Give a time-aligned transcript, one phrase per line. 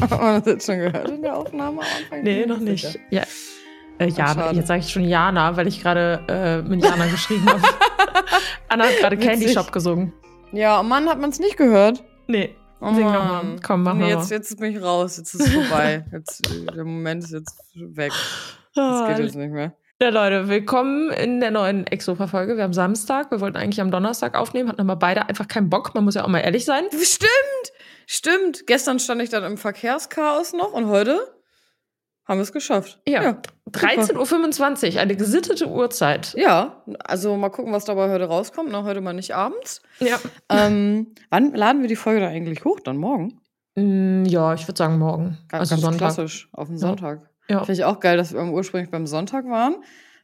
[0.00, 2.22] Haben wir das jetzt schon gehört in der Aufnahme am Anfang?
[2.22, 2.98] Nee, noch nicht.
[3.10, 3.22] Ja.
[3.98, 7.62] Äh, Jana, jetzt sage ich schon Jana, weil ich gerade äh, mit Jana geschrieben habe.
[8.68, 10.12] Anna hat gerade Candy Shop gesungen.
[10.52, 12.04] Ja, oh Mann, hat man es nicht gehört?
[12.26, 12.54] Nee.
[12.80, 13.12] Oh Sing Mann.
[13.12, 13.56] nochmal.
[13.62, 14.10] Komm, mach nee, mal.
[14.10, 15.16] jetzt, jetzt bin ich raus.
[15.16, 16.04] Jetzt ist es vorbei.
[16.12, 18.12] Jetzt, äh, der Moment ist jetzt weg.
[18.74, 19.74] Das geht jetzt nicht mehr.
[20.00, 22.56] Ja, Leute, willkommen in der neuen Exofa-Folge.
[22.56, 25.92] Wir haben Samstag, wir wollten eigentlich am Donnerstag aufnehmen, hatten aber beide einfach keinen Bock.
[25.94, 26.84] Man muss ja auch mal ehrlich sein.
[26.92, 27.30] Stimmt!
[28.06, 28.66] Stimmt.
[28.68, 31.18] Gestern stand ich dann im Verkehrschaos noch und heute
[32.26, 33.00] haben wir es geschafft.
[33.08, 33.40] Ja.
[33.72, 36.32] 13.25 Uhr, eine gesittete Uhrzeit.
[36.36, 38.68] Ja, also mal gucken, was dabei heute rauskommt.
[38.70, 39.82] Na, heute mal nicht abends.
[39.98, 40.18] Ja.
[40.48, 42.78] Ähm, wann laden wir die Folge da eigentlich hoch?
[42.80, 43.40] Dann morgen?
[43.74, 45.38] Mm, Ja, ich würde sagen morgen.
[45.48, 45.98] Ganz, also ganz Sonntag.
[45.98, 46.80] klassisch, auf den Ja.
[46.86, 47.27] Sonntag.
[47.48, 47.58] Ja.
[47.60, 49.76] Finde ich auch geil, dass wir ursprünglich beim Sonntag waren.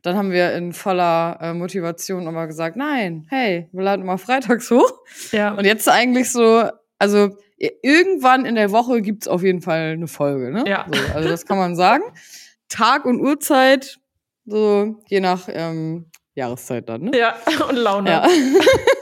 [0.03, 4.71] Dann haben wir in voller äh, Motivation aber gesagt, nein, hey, wir laden mal freitags
[4.71, 4.93] hoch.
[5.33, 5.55] ja.
[5.55, 6.69] Und jetzt eigentlich so,
[6.99, 10.65] also irgendwann in der Woche gibt's auf jeden Fall eine Folge, ne?
[10.67, 10.87] Ja.
[10.93, 12.03] So, also das kann man sagen.
[12.69, 13.99] Tag und Uhrzeit,
[14.45, 17.19] so je nach ähm, Jahreszeit dann, ne?
[17.19, 17.37] ja,
[17.69, 18.11] und Laune.
[18.11, 18.27] Ja.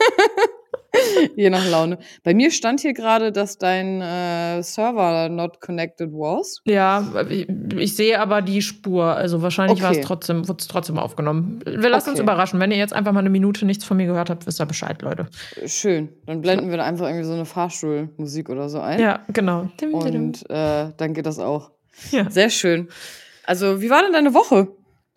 [1.36, 1.98] Je nach Laune.
[2.22, 6.58] Bei mir stand hier gerade, dass dein äh, Server not connected was.
[6.64, 9.04] Ja, ich, ich sehe aber die Spur.
[9.04, 10.00] Also wahrscheinlich war Okay.
[10.00, 11.60] es trotzdem, wurde es trotzdem aufgenommen.
[11.64, 12.22] Wir lassen uns Okay.
[12.24, 12.60] überraschen.
[12.60, 15.00] Wenn ihr jetzt einfach mal eine Minute nichts von mir gehört habt, wisst ihr Bescheid,
[15.02, 15.26] Leute.
[15.66, 16.10] Schön.
[16.26, 19.00] Dann blenden wir da einfach irgendwie so eine Fahrstuhlmusik oder so ein.
[19.00, 19.68] Ja, genau.
[19.92, 21.70] Und äh, dann geht das auch.
[22.10, 22.30] ja.
[22.30, 22.88] Sehr schön.
[23.44, 24.68] Also, wie war denn deine Woche?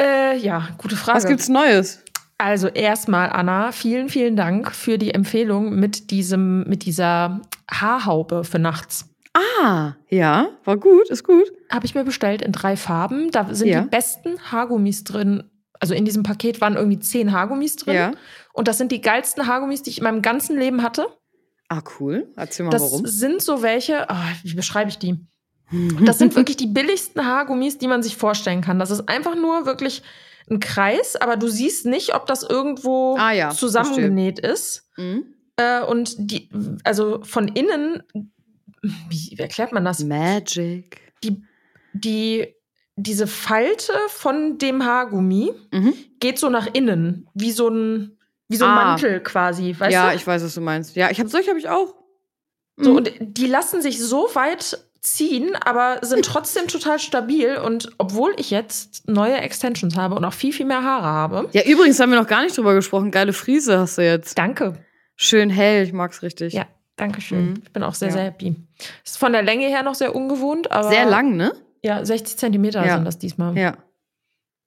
[0.01, 1.17] Äh, ja, gute Frage.
[1.17, 2.03] Was gibt's Neues?
[2.37, 8.59] Also erstmal, Anna, vielen, vielen Dank für die Empfehlung mit diesem, mit dieser Haarhaube für
[8.59, 9.09] nachts.
[9.61, 11.51] Ah, ja, war gut, ist gut.
[11.71, 13.31] Habe ich mir bestellt in drei Farben.
[13.31, 13.81] Da sind Ja.
[13.81, 15.49] die besten Haargummis drin.
[15.79, 17.95] Also in diesem Paket waren irgendwie zehn Haargummis drin.
[17.95, 18.11] Ja.
[18.53, 21.07] Und das sind die geilsten Haargummis, die ich in meinem ganzen Leben hatte.
[21.67, 22.31] Ah, cool.
[22.37, 23.05] Erzähl mal, Das warum.
[23.07, 25.19] sind so welche, ah, wie beschreibe ich die?
[26.05, 28.77] Das sind wirklich die billigsten Haargummis, die man sich vorstellen kann.
[28.79, 30.03] Das ist einfach nur wirklich
[30.49, 34.89] ein Kreis, aber du siehst nicht, ob das irgendwo Ah ja, zusammengenäht ist.
[34.97, 35.33] Mhm.
[35.57, 36.49] Äh, und die,
[36.83, 38.03] also von innen,
[38.81, 40.03] wie, wie erklärt man das?
[40.03, 41.01] Magic.
[41.23, 41.41] Die,
[41.93, 42.53] die,
[42.95, 45.93] diese Falte von dem Haargummi Mhm.
[46.19, 48.17] geht so nach innen, wie so ein,
[48.47, 48.85] wie so ein Ah.
[48.85, 50.15] Mantel quasi, weißt ja, du?
[50.15, 50.95] ich weiß, was du meinst.
[50.95, 51.95] Ja, ich habe solche habe ich auch.
[52.77, 52.95] So, Mhm.
[52.97, 57.57] und die lassen sich so weit ziehen, aber sind trotzdem total stabil.
[57.57, 61.49] Und obwohl ich jetzt neue Extensions habe und auch viel, viel mehr Haare habe.
[61.53, 63.11] Ja, übrigens haben wir noch gar nicht drüber gesprochen.
[63.11, 64.37] Geile Frise hast du jetzt.
[64.37, 64.73] Danke.
[65.15, 66.53] Schön hell, ich mag's richtig.
[66.53, 66.65] Ja,
[66.97, 67.51] danke schön.
[67.51, 67.61] Mhm.
[67.63, 68.13] Ich bin auch sehr, Ja.
[68.15, 68.55] sehr happy.
[69.05, 70.89] Ist von der Länge her noch sehr ungewohnt, aber.
[70.89, 71.53] Sehr lang, ne?
[71.81, 72.95] Ja, 60 Zentimeter Ja.
[72.95, 73.57] sind das diesmal.
[73.57, 73.77] Ja.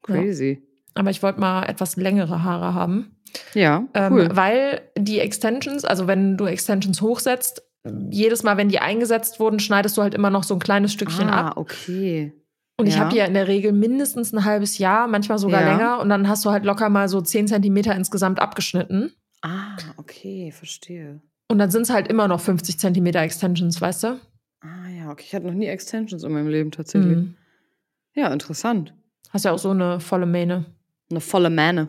[0.02, 0.62] Crazy.
[0.94, 3.14] Aber ich wollte mal etwas längere Haare haben.
[3.54, 4.28] Ja, Ähm, cool.
[4.32, 7.62] Weil die Extensions, also wenn du Extensions hochsetzt,
[8.10, 11.28] jedes Mal, wenn die eingesetzt wurden, schneidest du halt immer noch so ein kleines Stückchen
[11.30, 11.54] ab.
[11.56, 12.32] ah, okay.
[12.76, 13.00] Und ich Ja.
[13.00, 15.72] habe die ja in der Regel mindestens ein halbes Jahr, manchmal sogar Ja.
[15.72, 16.00] länger.
[16.00, 19.12] Und dann hast du halt locker mal so 10 Zentimeter insgesamt abgeschnitten.
[19.42, 21.20] Ah, okay, verstehe.
[21.50, 24.20] Und dann sind es halt immer noch 50 Zentimeter Extensions, weißt du?
[24.60, 25.24] Ah ja, okay.
[25.26, 27.16] Ich hatte noch nie Extensions in meinem Leben tatsächlich.
[27.16, 27.34] Mhm.
[28.14, 28.94] Ja, interessant.
[29.30, 30.66] Hast ja auch so eine volle Mähne.
[31.10, 31.88] Eine volle Mähne.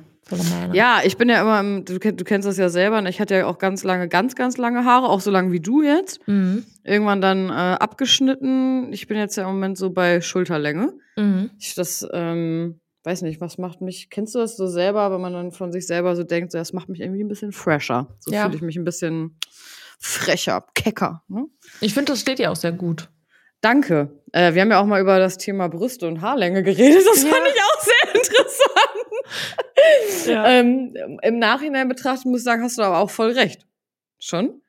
[0.73, 3.09] Ja, ich bin ja immer, im, du, du kennst das ja selber, ne?
[3.09, 5.81] ich hatte ja auch ganz lange, ganz, ganz lange Haare, auch so lange wie du
[5.81, 6.25] jetzt.
[6.27, 6.65] Mhm.
[6.83, 8.91] Irgendwann dann äh, abgeschnitten.
[8.93, 10.93] Ich bin jetzt ja im Moment so bei Schulterlänge.
[11.15, 11.49] Mhm.
[11.59, 15.33] Ich das, ähm, weiß nicht, was macht mich, kennst du das so selber, wenn man
[15.33, 18.07] dann von sich selber so denkt, so, das macht mich irgendwie ein bisschen fresher.
[18.19, 18.43] So Ja.
[18.43, 19.37] fühle ich mich ein bisschen
[19.99, 21.23] frecher, kecker.
[21.27, 21.45] Ne?
[21.81, 23.09] Ich finde, das steht dir auch sehr gut.
[23.61, 24.09] Danke.
[24.31, 27.03] Äh, wir haben ja auch mal über das Thema Brüste und Haarlänge geredet.
[27.05, 27.29] Das Ja.
[27.29, 30.27] fand ich auch sehr interessant.
[30.27, 30.47] Ja.
[30.47, 33.65] Ähm, Im Nachhinein betrachtet muss ich sagen, hast du aber auch voll recht.
[34.19, 34.61] Schon.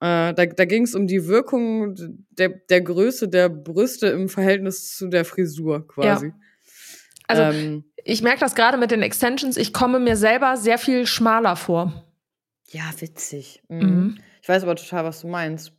[0.00, 1.94] Äh, da da ging es um die Wirkung
[2.30, 6.32] der, der Größe der Brüste im Verhältnis zu der Frisur quasi.
[7.28, 9.56] Also, ähm, ich merke das gerade mit den Extensions.
[9.56, 12.04] Ich komme mir selber sehr viel schmaler vor.
[12.68, 13.62] ja, witzig.
[13.68, 13.78] Mhm.
[13.80, 14.18] Mhm.
[14.42, 15.72] Ich weiß aber total, was du meinst.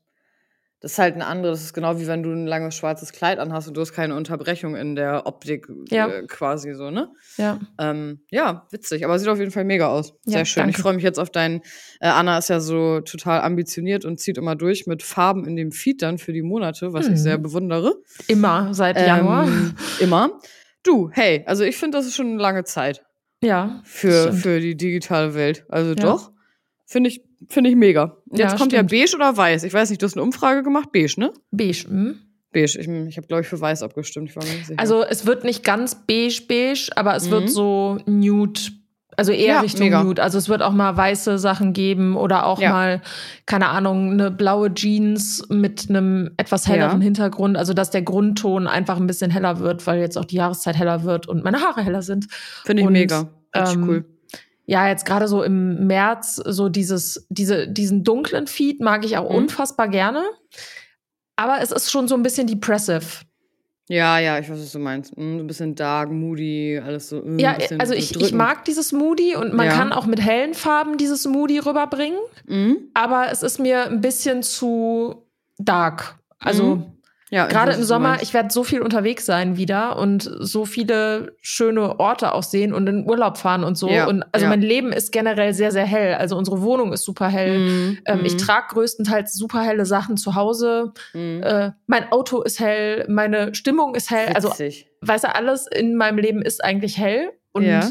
[0.84, 3.40] Das ist halt eine andere, das ist genau wie wenn du ein langes schwarzes Kleid
[3.40, 6.10] anhast und du hast keine Unterbrechung in der Optik Ja.
[6.10, 7.10] äh, quasi so, ne?
[7.38, 7.60] Ja.
[7.80, 10.14] Ähm, ja, witzig, aber sieht auf jeden Fall mega aus.
[10.26, 10.62] Ja, Sehr schön.
[10.64, 10.76] danke.
[10.76, 11.62] Ich freue mich jetzt auf deinen.
[12.02, 15.72] Äh, Anna ist ja so total ambitioniert und zieht immer durch mit Farben in dem
[15.72, 17.14] Feed dann für die Monate, was Mhm.
[17.14, 17.96] ich sehr bewundere.
[18.28, 19.46] Immer seit Januar.
[19.48, 20.38] Ähm, immer.
[20.84, 23.06] Du, hey, also ich finde, das ist schon eine lange Zeit
[23.42, 23.82] Ja.
[23.86, 24.40] für, stimmt.
[24.42, 25.64] für die digitale Welt.
[25.70, 25.96] Also Ja.
[25.96, 26.32] doch.
[26.86, 28.18] Finde ich, finde ich mega.
[28.30, 28.92] Und Ja, jetzt kommt ja stimmt.
[28.92, 29.64] beige oder weiß.
[29.64, 30.90] Ich weiß nicht, du hast eine Umfrage gemacht.
[30.92, 31.32] Beige, ne?
[31.52, 31.86] Beige.
[31.90, 32.16] Mhm.
[32.52, 32.80] Beige.
[32.80, 34.30] Ich, ich habe, glaube ich, für weiß abgestimmt.
[34.30, 34.80] Ich war mir nicht sicher.
[34.80, 37.32] Also es wird nicht ganz beige beige, aber es Mhm.
[37.32, 38.60] wird so nude
[39.16, 40.04] Also eher Ja, Richtung mega.
[40.04, 40.24] Nude.
[40.24, 42.72] Also es wird auch mal weiße Sachen geben oder auch Ja.
[42.72, 43.02] mal,
[43.46, 47.04] keine Ahnung, eine blaue Jeans mit einem etwas helleren Ja.
[47.04, 47.56] Hintergrund.
[47.56, 51.04] Also dass der Grundton einfach ein bisschen heller wird, weil jetzt auch die Jahreszeit heller
[51.04, 52.26] wird und meine Haare heller sind.
[52.66, 53.30] Finde ich Und, mega.
[53.56, 54.06] Richtig ähm, cool.
[54.66, 59.30] Ja, jetzt gerade so im März, so dieses, diese, diesen dunklen Feed mag ich auch
[59.30, 59.36] Mhm.
[59.36, 60.24] unfassbar gerne.
[61.36, 63.02] Aber es ist schon so ein bisschen depressive.
[63.90, 65.18] Ja, ja, ich weiß, was du meinst.
[65.18, 67.18] Mm, so ein bisschen dark, moody, alles so.
[67.22, 69.74] mm, Ja, also so ich, ich mag dieses Moody und man Ja.
[69.74, 72.18] kann auch mit hellen Farben dieses Moody rüberbringen.
[72.48, 72.78] Mhm.
[72.94, 75.26] aber es ist mir ein bisschen zu
[75.58, 76.16] dark.
[76.40, 76.93] Also Mhm.
[77.34, 82.00] Ja, gerade im Sommer, ich werde so viel unterwegs sein wieder und so viele schöne
[82.00, 83.90] Orte auch sehen und in Urlaub fahren und so.
[83.90, 84.50] Ja, und also ja.
[84.52, 86.14] mein Leben ist generell sehr, sehr hell.
[86.14, 87.58] Also unsere Wohnung ist super hell.
[87.58, 87.98] Mhm.
[88.06, 90.94] Ähm, Ich mhm, trage größtenteils super helle Sachen zu Hause.
[91.14, 91.42] mhm.
[91.42, 94.30] Äh, mein Auto ist hell, meine Stimmung ist hell.
[94.36, 94.88] Also, Witzig.
[95.02, 97.32] weißt du, alles in meinem Leben ist eigentlich hell.
[97.52, 97.90] Und Ja.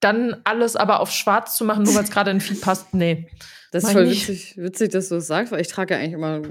[0.00, 3.28] Dann alles aber auf schwarz zu machen, nur weil es gerade in Feed passt, nee.
[3.72, 6.42] Das ist voll witzig, witzig, dass du das sagst, weil ich trage ja eigentlich immer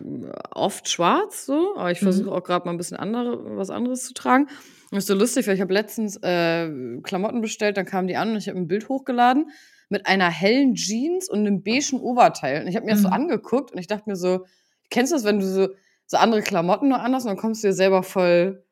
[0.51, 2.05] oft schwarz so, aber ich Mhm.
[2.05, 4.47] versuche auch gerade mal ein bisschen andere, was anderes zu tragen.
[4.91, 6.69] Das ist so lustig, weil ich habe letztens äh,
[7.03, 9.49] Klamotten bestellt, dann kamen die an und ich habe ein Bild hochgeladen
[9.89, 12.61] mit einer hellen Jeans und einem beigen Oberteil.
[12.61, 13.13] Und ich habe mir das so Mhm.
[13.15, 14.45] angeguckt und ich dachte mir so,
[14.89, 15.67] kennst du das, wenn du so,
[16.05, 18.63] so andere Klamotten nur anders und dann kommst du dir selber voll.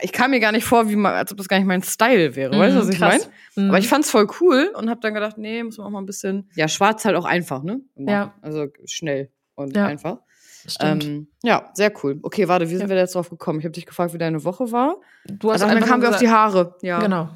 [0.00, 2.34] Ich kam mir gar nicht vor, wie man, als ob das gar nicht mein Style
[2.36, 2.58] wäre.
[2.58, 3.22] weißt du, was ich meine?
[3.56, 3.68] Mhm.
[3.68, 6.06] Aber ich fand's voll cool und hab dann gedacht, nee, muss man auch mal ein
[6.06, 6.50] bisschen.
[6.54, 7.80] Ja, schwarz halt auch einfach, ne?
[7.96, 8.10] Immer.
[8.12, 8.34] Ja.
[8.42, 9.86] Also schnell und Ja.
[9.86, 10.18] einfach.
[10.66, 11.04] Stimmt.
[11.04, 12.20] Ähm, ja, sehr cool.
[12.22, 12.88] Okay, warte, wie sind Ja.
[12.88, 13.58] wir jetzt drauf gekommen?
[13.58, 14.96] Ich habe dich gefragt, wie deine Woche war.
[15.26, 16.76] du Also, dann kamen wir auf die Haare.
[16.82, 17.00] Ja.
[17.00, 17.28] Genau.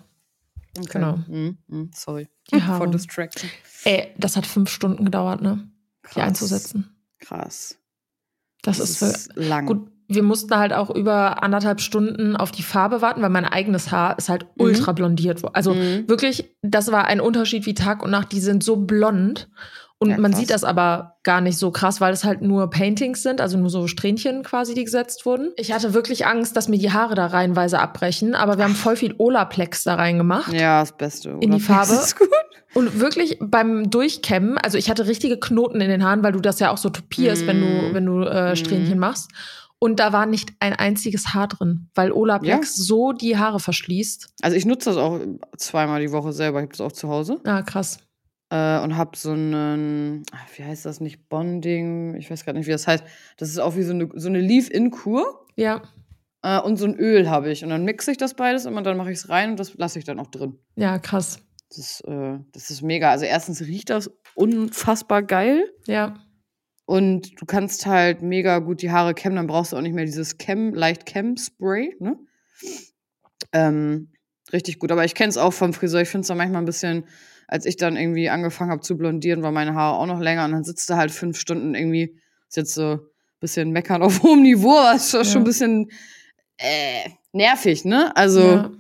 [0.78, 0.88] Okay.
[0.92, 1.16] genau.
[1.26, 2.28] Mhm, mhm, sorry.
[2.52, 2.78] Die Haare.
[2.78, 3.50] For distraction.
[3.84, 5.68] Ey, das hat fünf Stunden gedauert, ne?
[6.04, 6.22] Die Krass.
[6.28, 6.96] einzusetzen.
[7.18, 7.78] Krass.
[8.62, 9.66] Das, ist, für, lang.
[9.66, 9.90] gut.
[10.08, 14.16] Wir mussten halt auch über anderthalb Stunden auf die Farbe warten, weil mein eigenes Haar
[14.18, 15.42] ist halt ultra blondiert.
[15.52, 16.08] Also Mhm.
[16.08, 18.30] wirklich, das war ein Unterschied wie Tag und Nacht.
[18.32, 19.48] Die sind so blond.
[19.98, 23.22] Und Ja, man sieht das aber gar nicht so krass, weil es halt nur Paintings
[23.22, 25.52] sind, also nur so Strähnchen quasi, die gesetzt wurden.
[25.56, 28.96] Ich hatte wirklich Angst, dass mir die Haare da reihenweise abbrechen, aber wir haben voll
[28.96, 30.52] viel Olaplex da reingemacht.
[30.52, 31.30] Ja, das Beste.
[31.40, 31.60] In die?
[31.60, 31.92] Farbe.
[31.94, 32.28] Das ist gut.
[32.74, 36.60] Und wirklich beim Durchkämmen, also ich hatte richtige Knoten in den Haaren, weil du das
[36.60, 37.94] ja auch so topierst, wenn du, Mm.
[37.94, 39.00] wenn du äh, Strähnchen Mm.
[39.00, 39.30] machst.
[39.78, 44.28] Und da war nicht ein einziges Haar drin, weil Olaplex so die Haare verschließt.
[44.42, 45.20] Also ich nutze das auch
[45.58, 46.60] zweimal die Woche selber.
[46.60, 47.40] Ich habe das auch zu Hause.
[47.44, 47.98] Ah, krass.
[48.50, 52.66] äh, und habe so einen, ach, wie heißt das nicht, Bonding, ich weiß gerade nicht,
[52.66, 53.04] wie das heißt.
[53.36, 55.82] Das ist auch wie so eine, so eine Leave-In-Kur Ja,
[56.42, 57.62] äh, und so ein Öl habe ich.
[57.62, 59.98] Und dann mixe ich das beides und dann mache ich es rein und das lasse
[59.98, 60.58] ich dann auch drin.
[60.76, 61.40] ja, krass.
[61.76, 63.10] Das äh, das ist mega.
[63.10, 66.14] Also erstens riecht das unfassbar geil Ja,
[66.86, 70.04] und du kannst halt mega gut die Haare kämmen, dann brauchst du auch nicht mehr
[70.04, 72.16] dieses Chem, leicht Chem-Spray, ne?
[73.52, 74.12] Ähm,
[74.52, 74.92] richtig gut.
[74.92, 76.02] Aber ich kenne es auch vom Friseur.
[76.02, 77.04] Ich finde es dann manchmal ein bisschen,
[77.48, 80.52] als ich dann irgendwie angefangen habe zu blondieren, war meine Haare auch noch länger und
[80.52, 82.16] dann sitzt du halt fünf Stunden irgendwie,
[82.48, 83.00] ist jetzt so ein
[83.40, 85.90] bisschen meckern auf hohem Niveau, aber ist schon ein bisschen
[86.58, 88.16] äh, nervig, ne?
[88.16, 88.72] Also ja.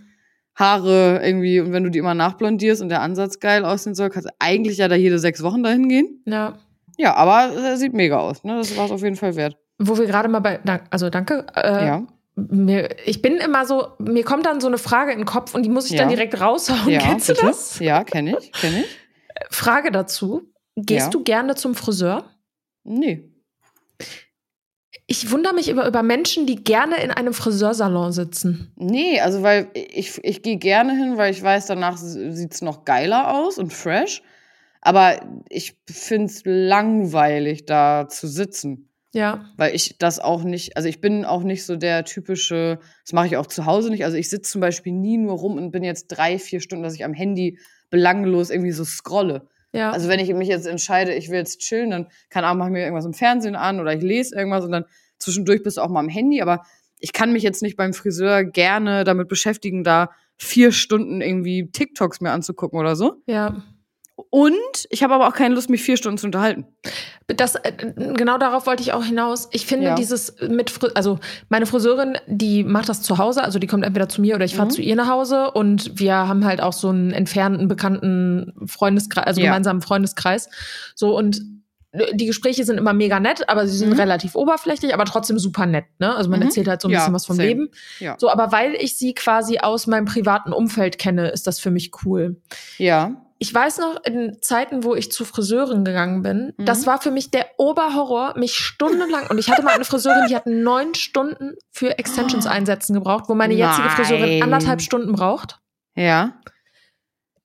[0.54, 4.28] Haare irgendwie, und wenn du die immer nachblondierst und der Ansatz geil aussehen soll, kannst
[4.28, 6.22] du eigentlich ja da jede sechs Wochen dahin gehen.
[6.24, 6.56] ja.
[6.96, 8.56] Ja, aber er sieht mega aus, ne?
[8.56, 9.56] Das war es auf jeden Fall wert.
[9.78, 10.60] Wo wir gerade mal bei,
[10.90, 11.46] also danke.
[11.54, 12.06] Äh, ja.
[12.36, 15.62] Mir, ich bin immer so, mir kommt dann so eine Frage in den Kopf und
[15.62, 15.98] die muss ich Ja.
[16.00, 16.88] dann direkt raushauen.
[16.88, 17.46] ja, Kennst du bitte?
[17.46, 17.78] das?
[17.78, 18.98] Ja, kenne ich, kenne ich.
[19.50, 20.42] Frage dazu.
[20.76, 21.10] Gehst Ja.
[21.10, 22.24] du gerne zum Friseur?
[22.84, 23.30] Nee.
[25.08, 28.72] Ich wundere mich über, über Menschen, die gerne in einem Friseursalon sitzen.
[28.76, 32.84] Nee, also weil ich, ich gehe gerne hin, weil ich weiß, danach sieht es noch
[32.84, 34.22] geiler aus und fresh.
[34.86, 38.88] Aber ich finde es langweilig, da zu sitzen.
[39.12, 39.50] Ja.
[39.56, 43.26] Weil ich das auch nicht, also ich bin auch nicht so der typische, das mache
[43.26, 44.04] ich auch zu Hause nicht.
[44.04, 46.94] Also ich sitze zum Beispiel nie nur rum und bin jetzt drei, vier Stunden, dass
[46.94, 47.58] ich am Handy
[47.90, 49.48] belanglos irgendwie so scrolle.
[49.72, 49.90] Ja.
[49.90, 52.84] Also wenn ich mich jetzt entscheide, ich will jetzt chillen, dann Ahnung, mache ich mir
[52.84, 54.84] irgendwas im Fernsehen an oder ich lese irgendwas und dann
[55.18, 56.42] zwischendurch bist du auch mal am Handy.
[56.42, 56.62] Aber
[57.00, 62.20] ich kann mich jetzt nicht beim Friseur gerne damit beschäftigen, da vier Stunden irgendwie TikToks
[62.20, 63.16] mir anzugucken oder so.
[63.26, 63.64] ja.
[64.30, 64.54] Und
[64.88, 66.64] ich habe aber auch keine Lust, mich vier Stunden zu unterhalten.
[67.26, 67.72] Das, äh,
[68.14, 69.48] genau darauf wollte ich auch hinaus.
[69.52, 69.94] Ich finde Ja.
[69.94, 71.18] dieses mit, also
[71.50, 74.54] meine Friseurin, die macht das zu Hause, also die kommt entweder zu mir oder ich
[74.56, 74.72] fahre Mhm.
[74.72, 79.40] zu ihr nach Hause und wir haben halt auch so einen entfernten, bekannten Freundeskreis, also
[79.42, 79.48] Ja.
[79.48, 80.48] gemeinsamen Freundeskreis.
[80.94, 81.42] So und
[82.14, 84.00] die Gespräche sind immer mega nett, aber sie sind Mhm.
[84.00, 85.84] relativ oberflächlich, aber trotzdem super nett.
[85.98, 86.14] Ne?
[86.14, 86.46] Also man Mhm.
[86.46, 87.48] erzählt halt so ein Ja, bisschen was vom same.
[87.48, 87.68] Leben.
[88.00, 88.16] Ja.
[88.18, 91.90] So, aber weil ich sie quasi aus meinem privaten Umfeld kenne, ist das für mich
[92.04, 92.40] cool.
[92.78, 93.22] Ja.
[93.38, 96.64] Ich weiß noch, in Zeiten, wo ich zu Friseurin gegangen bin, Mhm.
[96.64, 100.34] das war für mich der Oberhorror, mich stundenlang, und ich hatte mal eine Friseurin, die
[100.36, 103.96] hat neun Stunden für Extensions einsetzen gebraucht, wo meine jetzige Nein.
[103.96, 105.60] Friseurin anderthalb Stunden braucht.
[105.94, 106.32] Ja.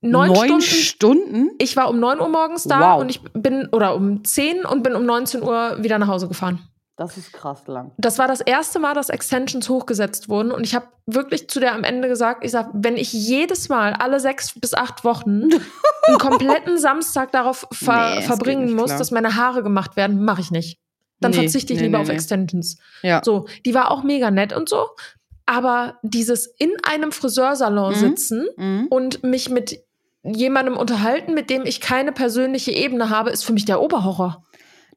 [0.04, 0.62] neun, Neun Stunden.
[0.62, 1.50] Stunden?
[1.60, 3.02] Ich war um 9 Uhr morgens da Wow.
[3.02, 6.60] und ich bin, oder um 10 und bin um 19 Uhr wieder nach Hause gefahren.
[7.02, 7.92] Das ist krass lang.
[7.98, 10.52] Das war das erste Mal, dass Extensions hochgesetzt wurden.
[10.52, 13.94] Und ich habe wirklich zu der am Ende gesagt, ich sag, wenn ich jedes Mal
[13.94, 15.50] alle sechs bis acht Wochen
[16.08, 19.00] einen kompletten Samstag darauf ver Nee, verbringen muss, klar.
[19.00, 20.80] dass meine Haare gemacht werden, mache ich nicht.
[21.22, 22.10] Dann Nee, verzichte ich nee, lieber auf.
[22.10, 22.78] Extensions.
[23.02, 23.22] Ja.
[23.26, 24.86] So, die war auch mega nett und so.
[25.48, 27.98] Aber dieses in einem Friseursalon Mhm.
[27.98, 28.88] sitzen Mhm.
[28.90, 29.80] und mich mit
[30.24, 34.44] jemandem unterhalten, mit dem ich keine persönliche Ebene habe, ist für mich der Oberhorror.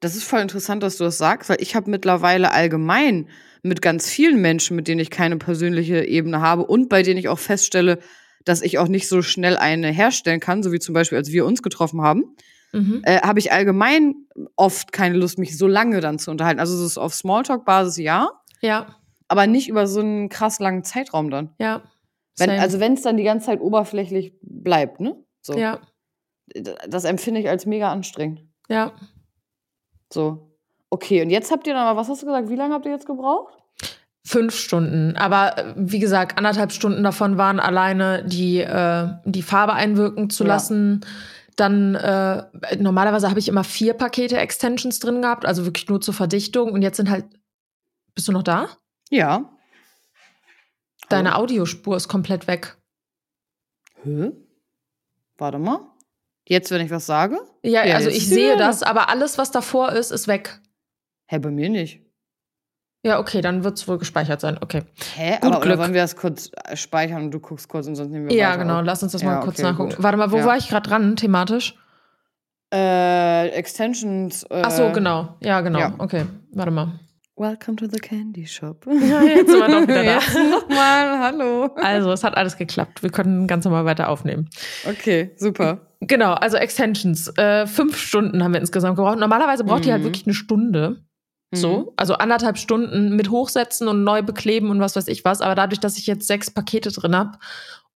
[0.05, 3.27] Das ist voll interessant, dass du das sagst, weil ich habe mittlerweile allgemein
[3.63, 7.27] mit ganz vielen Menschen, mit denen ich keine persönliche Ebene habe und bei denen ich
[7.27, 7.97] auch feststelle,
[8.43, 11.45] dass ich auch nicht so schnell eine herstellen kann, so wie zum Beispiel, als wir
[11.45, 12.35] uns getroffen haben,
[12.71, 13.01] Mhm.
[13.03, 14.13] äh, habe ich allgemein
[14.55, 16.59] oft keine Lust, mich so lange dann zu unterhalten.
[16.59, 18.29] Also es ist auf Smalltalk-Basis ja,
[18.61, 18.97] Ja,
[19.27, 21.49] aber nicht über so einen krass langen Zeitraum dann.
[21.57, 21.81] ja.
[22.37, 25.15] Wenn, also wenn es dann die ganze Zeit oberflächlich bleibt, ne?
[25.41, 25.57] So.
[25.57, 25.79] ja,
[26.87, 28.41] Das empfinde ich als mega anstrengend.
[28.69, 28.91] ja.
[30.11, 30.51] So.
[30.89, 32.91] Okay, und jetzt habt ihr dann aber, was hast du gesagt, wie lange habt ihr
[32.91, 33.53] jetzt gebraucht?
[34.25, 35.15] Fünf Stunden.
[35.17, 40.43] Aber äh, wie gesagt, anderthalb Stunden davon waren alleine die, äh, die Farbe einwirken zu
[40.43, 40.49] Ja.
[40.49, 41.05] lassen.
[41.57, 42.43] Dann äh,
[42.77, 46.71] normalerweise habe ich immer vier Pakete Extensions drin gehabt, also wirklich nur zur Verdichtung.
[46.71, 47.25] Und jetzt sind halt.
[48.13, 48.69] Bist du noch da?
[49.09, 49.49] Ja.
[51.09, 52.77] Deine Audiospur ist komplett weg.
[54.03, 54.31] Hä?
[55.37, 55.79] Warte mal.
[56.47, 57.39] Jetzt, wenn ich was sage?
[57.63, 60.59] Ja, Ja, also jetzt ich sehe das, aber alles, was davor ist, ist weg.
[61.27, 62.01] Hä, bei mir nicht.
[63.03, 64.57] Ja, okay, dann wird es wohl gespeichert sein.
[64.61, 64.81] Okay.
[65.15, 65.33] Hä?
[65.35, 65.73] Gut Aber Glück.
[65.73, 68.35] oder wollen wir das kurz äh, speichern und du guckst kurz und sonst nehmen wir
[68.35, 68.81] Ja, weiter genau.
[68.81, 69.89] Lass uns das mal Ja, kurz okay, nachgucken.
[69.95, 70.03] gut.
[70.03, 71.75] Warte mal, wo war ich gerade dran, thematisch?
[72.73, 74.43] Äh, Extensions.
[74.49, 75.35] Äh, Ach so, genau.
[75.41, 75.91] Ja, genau.
[75.99, 76.99] Okay, warte mal.
[77.37, 78.85] Welcome to the Candy Shop.
[78.89, 80.19] Ja, jetzt sind wir doch wieder da.
[80.19, 81.65] Jetzt nochmal, hallo.
[81.75, 83.03] Also, es hat alles geklappt.
[83.03, 84.49] Wir können ganz normal weiter aufnehmen.
[84.89, 85.81] Okay, super.
[85.99, 87.27] Genau, also Extensions.
[87.37, 89.19] Äh, fünf Stunden haben wir insgesamt gebraucht.
[89.19, 90.05] Normalerweise braucht die halt Mhm.
[90.05, 91.03] wirklich eine Stunde.
[91.53, 95.39] So, also anderthalb Stunden mit hochsetzen und neu bekleben und was weiß ich was.
[95.39, 97.37] Aber dadurch, dass ich jetzt sechs Pakete drin habe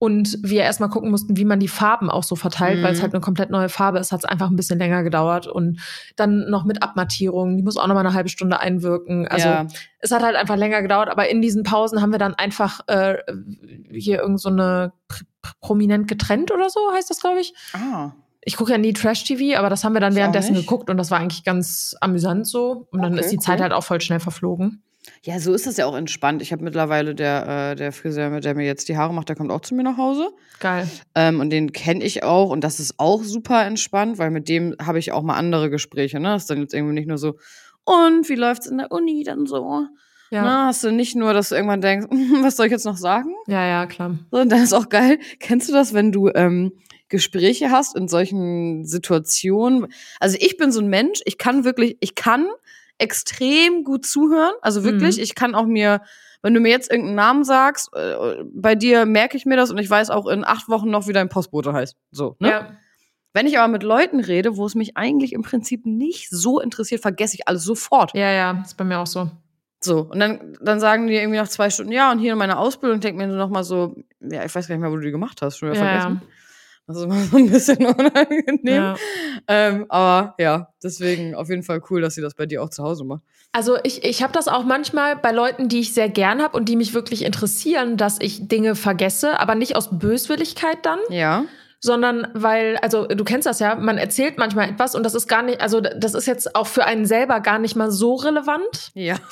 [0.01, 2.83] und wir erstmal gucken mussten, wie man die Farben auch so verteilt, Mhm.
[2.83, 5.45] weil es halt eine komplett neue Farbe ist, hat es einfach ein bisschen länger gedauert.
[5.47, 5.79] Und
[6.15, 9.27] dann noch mit Abmattierung, die muss auch noch mal eine halbe Stunde einwirken.
[9.27, 9.67] Also ja.
[9.99, 13.17] es hat halt einfach länger gedauert, aber in diesen Pausen haben wir dann einfach äh,
[13.91, 17.53] hier irgend so eine pr- pr- prominent getrennt oder so, heißt das, glaube ich.
[17.73, 18.11] Ah.
[18.41, 21.11] Ich gucke ja nie Trash-TV, aber das haben wir dann Ich währenddessen geguckt und das
[21.11, 22.87] war eigentlich ganz amüsant so.
[22.91, 23.63] Und dann Okay, ist die Zeit cool.
[23.63, 24.81] halt auch voll schnell verflogen.
[25.23, 26.41] Ja, so ist das ja auch entspannt.
[26.41, 29.51] Ich habe mittlerweile der, äh, der Friseur, der mir jetzt die Haare macht, der kommt
[29.51, 30.29] auch zu mir nach Hause.
[30.59, 30.87] Geil.
[31.15, 34.75] Ähm, und den kenne ich auch und das ist auch super entspannt, weil mit dem
[34.81, 36.19] habe ich auch mal andere Gespräche.
[36.19, 36.29] Ne?
[36.29, 37.35] Das ist dann jetzt irgendwie nicht nur so,
[37.85, 39.87] und wie läuft's in der Uni dann so?
[40.29, 40.43] Ja.
[40.43, 42.07] Na, hast du nicht nur, dass du irgendwann denkst,
[42.41, 43.33] was soll ich jetzt noch sagen?
[43.47, 44.19] Ja, ja, klar.
[44.31, 45.17] So, und dann ist auch geil.
[45.39, 46.71] Kennst du das, wenn du ähm,
[47.07, 49.87] Gespräche hast in solchen Situationen?
[50.19, 52.45] Also ich bin so ein Mensch, ich kann wirklich, ich kann
[52.99, 54.53] extrem gut zuhören.
[54.61, 55.23] Also wirklich, Mhm.
[55.23, 56.01] ich kann auch mir,
[56.41, 58.15] wenn du mir jetzt irgendeinen Namen sagst, äh,
[58.53, 61.13] bei dir merke ich mir das und ich weiß auch in acht Wochen noch, wie
[61.13, 61.95] dein Postbote heißt.
[62.11, 62.49] So, ne?
[62.49, 62.71] Ja.
[63.33, 67.01] Wenn ich aber mit Leuten rede, wo es mich eigentlich im Prinzip nicht so interessiert,
[67.01, 68.13] vergesse ich alles sofort.
[68.15, 69.29] ja, ja, ist bei mir auch so.
[69.81, 72.59] So, und dann, dann sagen die irgendwie nach zwei Stunden, ja, und hier in meiner
[72.59, 75.01] Ausbildung, ich denke mir noch mal so, ja, ich weiß gar nicht mehr, wo du
[75.03, 76.21] die gemacht hast, schon wieder Ja, vergessen.
[76.89, 78.57] Das ist immer so ein bisschen unangenehm.
[78.63, 78.95] Ja.
[79.47, 82.83] Ähm, aber ja, deswegen auf jeden Fall cool, dass sie das bei dir auch zu
[82.83, 83.21] Hause macht.
[83.51, 86.67] Also ich, ich habe das auch manchmal bei Leuten, die ich sehr gern habe und
[86.67, 91.45] die mich wirklich interessieren, dass ich Dinge vergesse, aber nicht aus Böswilligkeit dann, Ja.
[91.81, 95.41] Sondern weil, also du kennst das ja, man erzählt manchmal etwas und das ist gar
[95.43, 98.91] nicht, also das ist jetzt auch für einen selber gar nicht mal so relevant.
[98.93, 99.15] Ja.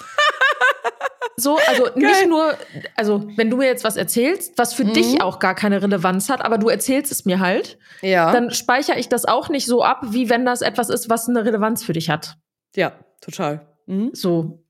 [1.40, 2.56] So, also nicht nur,
[2.96, 4.94] also wenn du mir jetzt was erzählst, was für Mhm.
[4.94, 8.32] dich auch gar keine Relevanz hat, aber du erzählst es mir halt, Ja.
[8.32, 11.46] dann speichere ich das auch nicht so ab, wie wenn das etwas ist, was eine
[11.46, 12.38] Relevanz für dich hat.
[12.76, 13.68] ja, total.
[13.86, 14.10] Mhm.
[14.14, 14.64] So.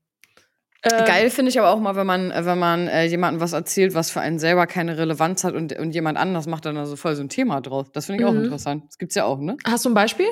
[0.82, 3.52] Äh, Geil finde ich aber auch mal, wenn man, äh, wenn man äh, jemandem was
[3.52, 6.94] erzählt, was für einen selber keine Relevanz hat und, und jemand anders macht dann also
[6.94, 7.90] voll so ein Thema draus.
[7.92, 8.44] Das finde ich auch Mhm.
[8.44, 8.84] interessant.
[8.86, 9.56] Das gibt's ja auch, ne?
[9.66, 10.28] Hast du ein Beispiel?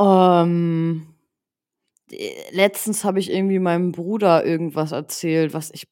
[0.00, 1.14] Ähm,
[2.10, 5.84] äh, letztens habe ich irgendwie meinem Bruder irgendwas erzählt, was ich,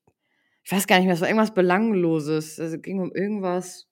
[0.65, 2.59] ich weiß gar nicht mehr, es war irgendwas Belangloses.
[2.59, 3.87] Es ging um irgendwas.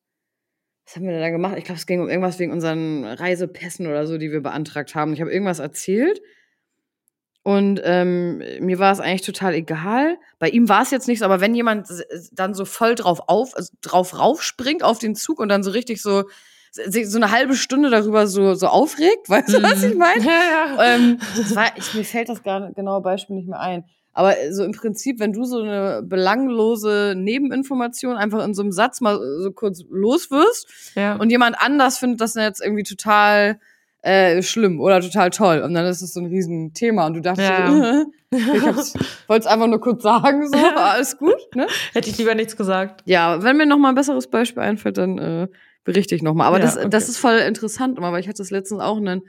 [0.87, 1.55] Was haben wir denn da gemacht?
[1.57, 5.13] Ich glaube, es ging um irgendwas wegen unseren Reisepässen oder so, die wir beantragt haben.
[5.13, 6.21] Ich habe irgendwas erzählt
[7.43, 10.19] und ähm, mir war es eigentlich total egal.
[10.39, 11.89] Bei ihm war es jetzt nicht so, aber wenn jemand
[12.33, 16.03] dann so voll drauf auf, also drauf raufspringt auf den Zug und dann so richtig
[16.03, 16.25] so
[16.73, 20.23] so eine halbe Stunde darüber so, so aufregt, weißt du, was ich meine?
[20.25, 20.95] Ja, ja.
[20.95, 23.85] ähm, das war, ich, mir fällt das gar genaue Beispiel nicht mehr ein.
[24.13, 29.01] Aber so im Prinzip, wenn du so eine belanglose Nebeninformation einfach in so einem Satz
[29.01, 31.17] mal so kurz loswirst Ja.
[31.17, 33.59] und jemand anders findet das jetzt irgendwie total
[34.03, 37.49] äh, schlimm oder total toll und dann ist es so ein Riesenthema und du dachtest,
[37.49, 37.71] Ja.
[37.71, 38.95] so, ich
[39.29, 41.67] wollte es einfach nur kurz sagen, so, alles gut, ne?
[41.93, 43.03] Hätte ich lieber nichts gesagt.
[43.05, 45.49] Ja, wenn mir noch mal ein besseres Beispiel einfällt, dann äh,
[45.85, 46.47] berichte ich noch mal.
[46.47, 46.89] Aber Ja, das, okay.
[46.91, 49.23] das ist voll interessant immer, weil ich hatte das letztens auch und dann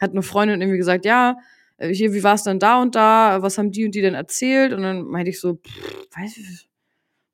[0.00, 1.36] hat eine Freundin irgendwie gesagt, ja,
[1.76, 3.42] äh, hier, wie war es denn da und da?
[3.42, 4.72] Was haben die und die denn erzählt?
[4.72, 6.66] Und dann meinte ich so, pff, weiß,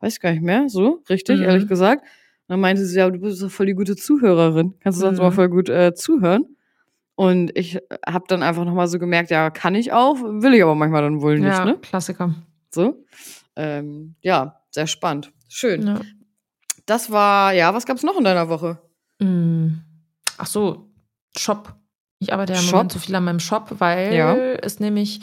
[0.00, 1.44] weiß gar nicht mehr, so richtig, Mhm.
[1.46, 2.02] ehrlich gesagt.
[2.02, 4.74] Und dann meinte sie, ja, du bist doch voll die gute Zuhörerin.
[4.80, 5.24] Kannst du sonst Mhm.
[5.24, 6.56] mal voll gut äh, zuhören?
[7.20, 10.62] Und ich habe dann einfach noch mal so gemerkt, ja, kann ich auch, will ich
[10.62, 11.76] aber manchmal dann wohl nicht, ja, ne?
[11.76, 12.34] Klassiker.
[12.70, 13.04] So.
[13.56, 15.30] Ähm, ja, sehr spannend.
[15.46, 15.86] Schön.
[15.86, 16.00] Ja.
[16.86, 18.78] Das war, ja, was gab's noch in deiner Woche?
[19.18, 19.80] Mm.
[20.38, 20.88] Ach so,
[21.36, 21.74] Shop.
[22.20, 22.72] Ich arbeite ja im Shop?
[22.72, 24.34] Moment so viel an meinem Shop, weil Ja.
[24.34, 25.20] es nämlich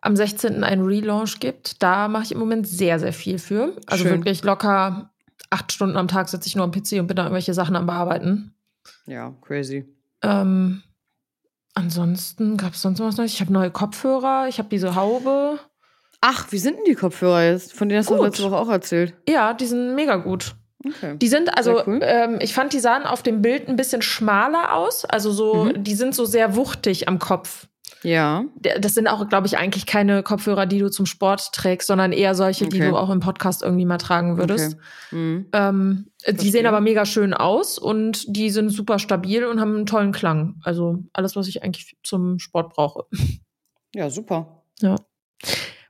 [0.00, 0.64] am 16.
[0.64, 1.84] einen Relaunch gibt.
[1.84, 3.76] Da mache ich im Moment sehr, sehr viel für.
[3.86, 4.14] Also Schön.
[4.18, 5.12] wirklich locker
[5.50, 7.86] acht Stunden am Tag sitze ich nur am PC und bin da irgendwelche Sachen am
[7.86, 8.56] Bearbeiten.
[9.06, 9.86] Ja, crazy.
[10.22, 10.82] Ähm,
[11.74, 13.32] ansonsten gab es sonst noch was Neues.
[13.32, 15.58] Ich habe neue Kopfhörer, ich habe diese Haube.
[16.20, 17.72] Ach, wie sind denn die Kopfhörer jetzt?
[17.72, 18.24] Von denen hast du Gut.
[18.26, 19.14] letzte Woche auch erzählt.
[19.28, 20.54] Ja, die sind mega gut.
[20.86, 21.16] Okay.
[21.18, 22.00] Die sind also, cool.
[22.02, 25.04] ähm, ich fand, die sahen auf dem Bild ein bisschen schmaler aus.
[25.04, 25.84] Also so, Mhm.
[25.84, 27.66] die sind so sehr wuchtig am Kopf.
[28.02, 28.44] Ja.
[28.56, 32.12] Der- Das sind auch, glaube ich, eigentlich keine Kopfhörer, die du zum Sport trägst, sondern
[32.12, 32.90] eher solche, die Okay.
[32.90, 34.76] du auch im Podcast irgendwie mal tragen würdest.
[35.10, 35.16] Okay.
[35.16, 35.46] Mhm.
[35.52, 39.86] Ähm, die sehen aber mega schön aus und die sind super stabil und haben einen
[39.86, 40.60] tollen Klang.
[40.64, 43.04] Also alles, was ich eigentlich zum Sport brauche.
[43.94, 44.62] Ja, super.
[44.80, 44.96] Ja.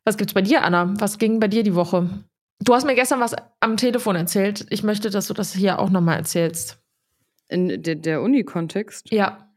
[0.05, 0.93] Was gibt's bei dir, Anna?
[0.99, 2.09] Was ging bei dir die Woche?
[2.61, 4.67] Du hast mir gestern was am Telefon erzählt.
[4.71, 6.79] Ich möchte, dass du das hier auch nochmal erzählst.
[7.49, 9.11] In de der Uni-Kontext.
[9.13, 9.49] Ja.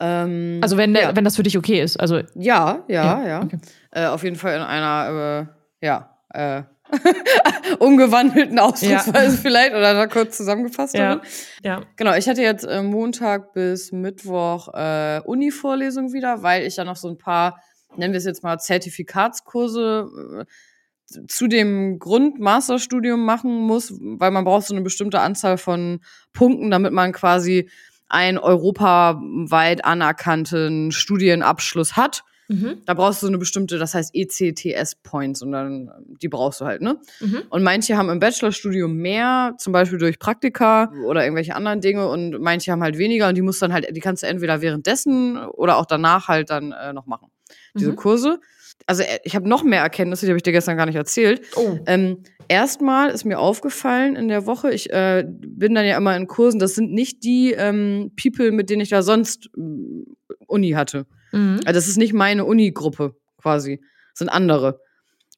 [0.00, 1.16] Ähm, Also wenn, der, ja.
[1.16, 1.98] wenn das für dich okay ist.
[1.98, 3.42] Also ja, ja, ja.
[3.42, 3.58] Okay.
[3.90, 5.48] Äh, auf jeden Fall in einer,
[5.80, 6.62] äh, ja, äh,
[7.78, 10.94] umgewandelten Ausdrucksweise vielleicht oder da kurz zusammengefasst.
[10.94, 11.20] Ja.
[11.62, 11.82] Ja.
[11.96, 16.96] Genau, ich hatte jetzt äh, Montag bis Mittwoch äh, Uni-Vorlesung wieder, weil ich ja noch
[16.96, 17.60] so ein paar,
[17.96, 20.08] nennen wir es jetzt mal Zertifikatskurse
[20.40, 26.00] äh, zu dem Grund-Masterstudium machen muss, weil man braucht so eine bestimmte Anzahl von
[26.32, 27.70] Punkten, damit man quasi
[28.08, 32.24] einen europaweit anerkannten Studienabschluss hat.
[32.48, 32.78] Mhm.
[32.86, 35.90] Da brauchst du so eine bestimmte, das heißt ECTS-Points und dann,
[36.22, 36.98] die brauchst du halt, ne?
[37.20, 37.42] Mhm.
[37.50, 42.40] Und manche haben im Bachelorstudium mehr, zum Beispiel durch Praktika oder irgendwelche anderen Dinge und
[42.40, 45.76] manche haben halt weniger und die musst dann halt, die kannst du entweder währenddessen oder
[45.76, 47.30] auch danach halt dann äh, noch machen.
[47.74, 47.96] Diese Mhm.
[47.96, 48.40] Kurse.
[48.86, 51.42] Also äh, ich habe noch mehr Erkenntnisse, die habe ich dir gestern gar nicht erzählt.
[51.56, 51.78] Oh.
[51.86, 56.26] Ähm, erstmal ist mir aufgefallen in der Woche, ich äh, bin dann ja immer in
[56.26, 60.06] Kursen, das sind nicht die ähm, People, mit denen ich da sonst ähm,
[60.46, 61.06] Uni hatte.
[61.32, 61.60] Mhm.
[61.64, 63.80] Also das ist nicht meine Uni-Gruppe quasi,
[64.12, 64.80] das sind andere.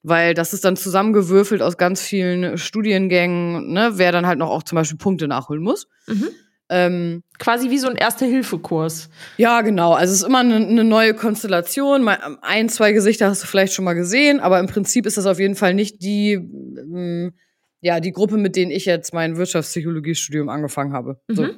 [0.03, 4.63] Weil das ist dann zusammengewürfelt aus ganz vielen Studiengängen, ne, wer dann halt noch auch
[4.63, 5.87] zum Beispiel Punkte nachholen muss.
[6.07, 6.29] Mhm.
[6.73, 9.09] Ähm, Quasi wie so ein Erste-Hilfe-Kurs.
[9.37, 9.91] ja, genau.
[9.93, 12.01] Also es ist immer eine, eine neue Konstellation.
[12.01, 15.25] Mal- Ein, zwei Gesichter hast du vielleicht schon mal gesehen, aber im Prinzip ist das
[15.25, 17.33] auf jeden Fall nicht die, ähm,
[17.81, 21.19] ja, die Gruppe, mit denen ich jetzt mein Wirtschaftspsychologiestudium angefangen habe.
[21.27, 21.43] So.
[21.43, 21.57] Mhm.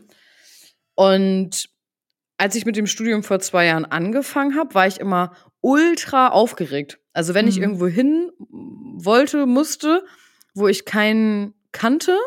[0.96, 1.70] Und
[2.38, 7.00] als ich mit dem Studium vor zwei Jahren angefangen habe, war ich immer ultra aufgeregt.
[7.14, 7.64] Also wenn ich Mhm.
[7.64, 8.32] irgendwo hin
[8.98, 10.04] wollte, musste,
[10.56, 12.18] wo ich keinen kannte,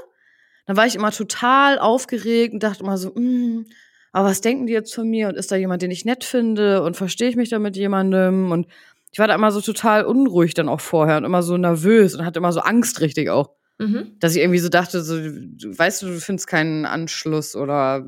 [0.67, 3.67] dann war ich immer total aufgeregt und dachte immer so, "Mm,
[4.13, 5.29] aber was denken die jetzt von mir?
[5.29, 6.83] Und ist da jemand, den ich nett finde?
[6.83, 8.51] Und verstehe ich mich da mit jemandem?
[8.51, 8.67] Und
[9.13, 12.25] ich war da immer so total unruhig dann auch vorher und immer so nervös und
[12.25, 13.51] hatte immer so Angst richtig auch.
[13.79, 14.17] Mhm.
[14.21, 18.07] Dass ich irgendwie so dachte, so, du, weißt du, du findest keinen Anschluss oder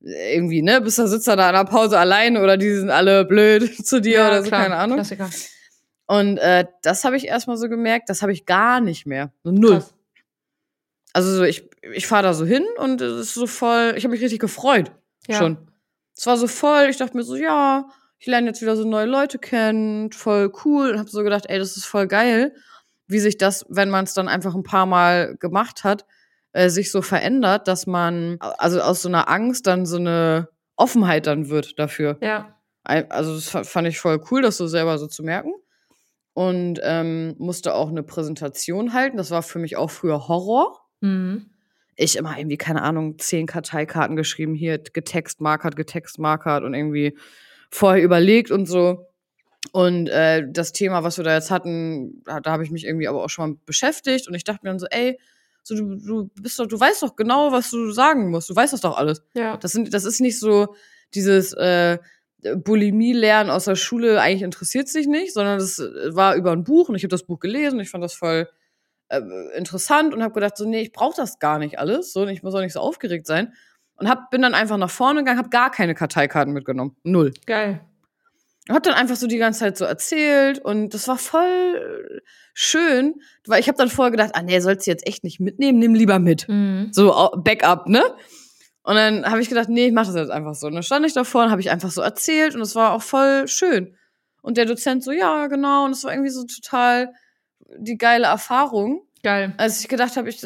[0.00, 3.62] irgendwie, ne, bist da sitzt da in der Pause alleine oder die sind alle blöd
[3.86, 4.62] zu dir oder so, klar.
[4.62, 4.96] keine Ahnung.
[4.96, 5.30] Klassiker.
[6.06, 9.32] Und äh, das habe ich erstmal so gemerkt, das habe ich gar nicht mehr.
[9.44, 9.74] So null.
[9.74, 9.94] Krass.
[11.12, 14.12] Also so, ich, ich fahre da so hin und es ist so voll, ich habe
[14.12, 14.92] mich richtig gefreut.
[15.26, 15.38] Ja.
[15.38, 15.58] Schon.
[16.16, 17.86] Es war so voll, ich dachte mir so, ja,
[18.18, 20.90] ich lerne jetzt wieder so neue Leute kennen, voll cool.
[20.92, 22.54] Und habe so gedacht, ey, das ist voll geil,
[23.08, 26.06] wie sich das, wenn man es dann einfach ein paar Mal gemacht hat,
[26.52, 31.26] äh, sich so verändert, dass man, also aus so einer Angst dann so eine Offenheit
[31.26, 32.18] dann wird dafür.
[32.20, 32.56] Ja.
[32.84, 35.52] Also das fa- fand ich voll cool, das so selber so zu merken.
[36.34, 39.18] Und ähm, musste auch eine Präsentation halten.
[39.18, 40.80] Das war für mich auch früher Horror.
[41.02, 41.46] Mhm.
[41.96, 47.16] Ich immer irgendwie, keine Ahnung, zehn Karteikarten geschrieben, hier getextmarkert, getextmarkert und irgendwie
[47.70, 49.06] vorher überlegt und so.
[49.72, 53.08] Und äh, das Thema, was wir da jetzt hatten, da, da habe ich mich irgendwie
[53.08, 55.18] aber auch schon mal beschäftigt und ich dachte mir dann so, ey,
[55.62, 58.50] so du, du bist doch, du weißt doch genau, was du sagen musst.
[58.50, 59.22] Du weißt das doch alles.
[59.34, 59.56] Ja.
[59.58, 60.74] Das, sind, das ist nicht so
[61.14, 61.98] dieses, äh,
[62.56, 66.64] Bulimie lernen aus der Schule eigentlich interessiert sich nicht, sondern das äh, war über ein
[66.64, 67.80] Buch und ich habe das Buch gelesen.
[67.80, 68.48] Ich fand das voll
[69.12, 72.42] äh, interessant und habe gedacht so nee, ich brauche das gar nicht alles, so ich
[72.42, 73.52] muss auch nicht so aufgeregt sein
[73.96, 77.32] und hab bin dann einfach nach vorne gegangen, habe gar keine Karteikarten mitgenommen, null.
[77.46, 77.80] Geil.
[78.68, 82.22] Und hab dann einfach so die ganze Zeit so erzählt und das war voll
[82.54, 85.78] schön, weil ich habe dann vorher gedacht, ah nee, sollst du jetzt echt nicht mitnehmen,
[85.78, 86.48] nimm lieber mit.
[86.48, 86.88] Mhm.
[86.92, 88.02] So Backup, ne?
[88.84, 90.66] Und dann habe ich gedacht, nee, ich mache das jetzt einfach so.
[90.66, 93.02] Und dann stand ich davor und habe ich einfach so erzählt und es war auch
[93.02, 93.96] voll schön.
[94.42, 95.84] Und der Dozent so, ja, genau.
[95.84, 97.12] Und es war irgendwie so total
[97.76, 99.06] die geile Erfahrung.
[99.22, 99.54] Geil.
[99.56, 100.44] Als ich gedacht habe, ich,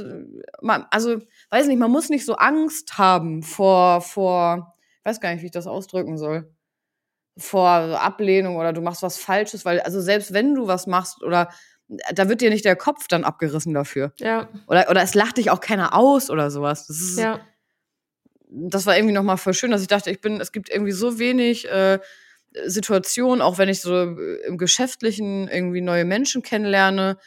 [0.91, 1.19] also,
[1.51, 5.47] weiß nicht, man muss nicht so Angst haben vor, vor, ich weiß gar nicht, wie
[5.47, 6.53] ich das ausdrücken soll,
[7.39, 11.51] vor Ablehnung oder du machst was Falsches, weil, also selbst wenn du was machst oder
[11.89, 14.13] da wird dir nicht der Kopf dann abgerissen dafür.
[14.19, 16.87] Ja, Oder, oder es lacht dich auch keiner aus oder sowas.
[16.87, 17.41] Das ist, ja.
[18.49, 21.19] das war irgendwie nochmal voll schön, dass ich dachte, ich bin, es gibt irgendwie so
[21.19, 22.01] wenig äh,
[22.65, 27.19] Situationen, auch wenn ich so äh, im Geschäftlichen irgendwie neue Menschen kennenlerne.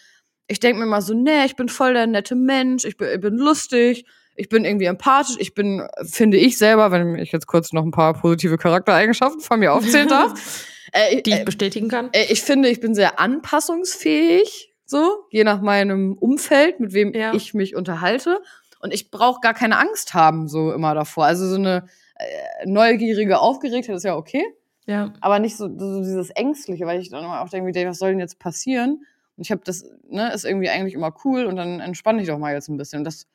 [0.48, 3.22] Ich denke mir mal so, nee, ich bin voll der nette Mensch, ich bin, ich
[3.22, 7.72] bin lustig, ich bin irgendwie empathisch, ich bin, finde ich selber, wenn ich jetzt kurz
[7.74, 10.65] noch ein paar positive Charaktereigenschaften von mir aufzählen darf.
[10.94, 12.10] äh, Die ich äh, bestätigen kann.
[12.13, 17.34] äh, ich finde, ich bin sehr anpassungsfähig, so, je nach meinem Umfeld, mit wem Ja.
[17.34, 18.39] ich mich unterhalte.
[18.82, 21.26] Und ich brauche gar keine Angst haben, so immer davor.
[21.26, 24.44] Also so eine äh, neugierige Aufgeregtheit ist ja okay,
[24.88, 25.13] Ja.
[25.22, 28.39] aber nicht so, so dieses Ängstliche, weil ich dann auch denke, was soll denn jetzt
[28.39, 29.04] passieren?
[29.38, 32.39] Und ich habe das, ne, ist irgendwie eigentlich immer cool und dann entspanne ich doch
[32.39, 33.00] mal jetzt ein bisschen.
[33.00, 33.28] Und das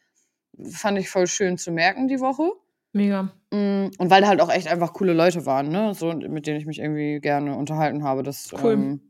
[0.73, 2.51] fand ich voll schön zu merken die Woche.
[2.93, 3.33] Mega.
[3.51, 5.95] Mm, Und weil da halt auch echt einfach coole Leute waren, ne?
[5.95, 8.23] So, mit denen ich mich irgendwie gerne unterhalten habe.
[8.23, 8.73] Das, Cool.
[8.73, 9.01] ähm,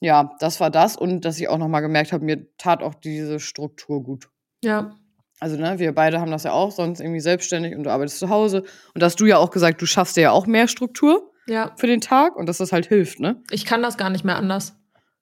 [0.00, 0.96] ja, das war das.
[0.96, 4.28] Und dass ich auch nochmal gemerkt habe, mir tat auch diese Struktur gut.
[4.62, 4.94] Ja.
[5.40, 8.28] Also, ne, wir beide haben das ja auch sonst irgendwie selbstständig und du arbeitest zu
[8.28, 8.62] Hause.
[8.94, 11.72] Und da hast du ja auch gesagt, du schaffst dir ja auch mehr Struktur Ja.
[11.76, 13.42] für den Tag und dass das halt hilft, ne?
[13.50, 14.76] Ich kann das gar nicht mehr anders.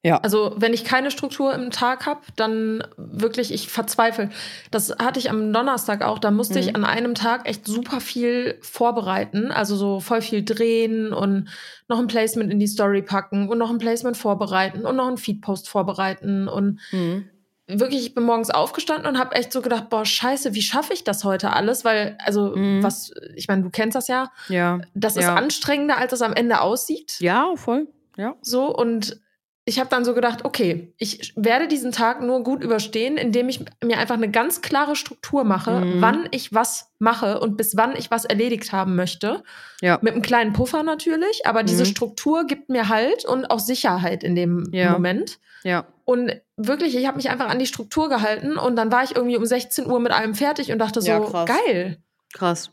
[0.05, 0.17] Ja.
[0.17, 4.29] Also, wenn ich keine Struktur im Tag habe, dann wirklich, ich verzweifle.
[4.69, 6.19] Das hatte ich am Donnerstag auch.
[6.19, 6.75] Da musste ich Mhm.
[6.75, 9.49] an einem Tag echt super viel vorbereiten.
[9.51, 11.47] Also so voll viel drehen und
[11.87, 15.15] noch ein Placement in die Story packen und noch ein Placement vorbereiten und noch einen
[15.17, 16.49] Feedpost vorbereiten.
[16.49, 17.29] Und Mhm.
[17.67, 21.03] Wirklich, ich bin morgens aufgestanden und habe echt so gedacht, boah, scheiße, wie schaffe ich
[21.03, 21.85] das heute alles?
[21.85, 22.83] Weil, also, Mhm.
[22.83, 24.81] was, ich meine, du kennst das ja, Ja.
[24.93, 25.35] das ist Ja.
[25.35, 27.15] anstrengender, als es am Ende aussieht.
[27.19, 27.87] Ja, voll.
[28.17, 28.35] Ja.
[28.41, 29.19] So, und
[29.65, 33.61] ich habe dann so gedacht, okay, ich werde diesen Tag nur gut überstehen, indem ich
[33.81, 36.01] mir einfach eine ganz klare Struktur mache, Mhm.
[36.01, 39.41] wann ich was mache und bis wann ich was erledigt haben möchte.
[39.81, 39.99] Ja.
[40.01, 41.87] Mit einem kleinen Puffer natürlich, aber diese Mhm.
[41.87, 44.91] Struktur gibt mir Halt und auch Sicherheit in dem Ja.
[44.91, 45.39] Moment.
[45.63, 45.85] Ja.
[46.05, 49.37] Und wirklich, ich habe mich einfach an die Struktur gehalten und dann war ich irgendwie
[49.37, 51.49] um 16 Uhr mit allem fertig und dachte so, Ja, krass.
[51.49, 51.97] geil.
[52.33, 52.71] Krass.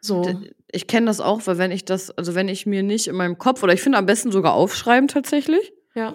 [0.00, 0.40] So.
[0.70, 3.38] Ich kenne das auch, weil wenn ich das, also wenn ich mir nicht in meinem
[3.38, 5.72] Kopf oder ich finde am besten sogar aufschreiben tatsächlich.
[5.94, 6.14] Ja.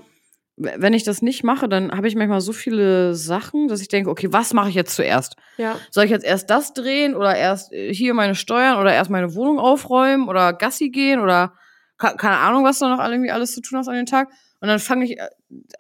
[0.58, 4.10] wenn ich das nicht mache, dann habe ich manchmal so viele Sachen, dass ich denke,
[4.12, 5.36] okay, was mache ich jetzt zuerst?
[5.58, 5.78] Ja.
[5.90, 9.34] Soll ich jetzt erst das drehen oder erst äh, hier meine Steuern oder erst meine
[9.34, 11.54] Wohnung aufräumen oder Gassi gehen oder
[11.98, 14.30] ke- keine Ahnung, was da noch irgendwie alles zu tun hast an den Tag?
[14.62, 15.18] Und dann fange ich,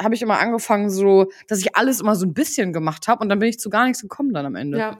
[0.02, 3.30] habe ich immer angefangen, so, dass ich alles immer so ein bisschen gemacht habe und
[3.30, 4.78] dann bin ich zu gar nichts gekommen dann am Ende.
[4.80, 4.98] Ja.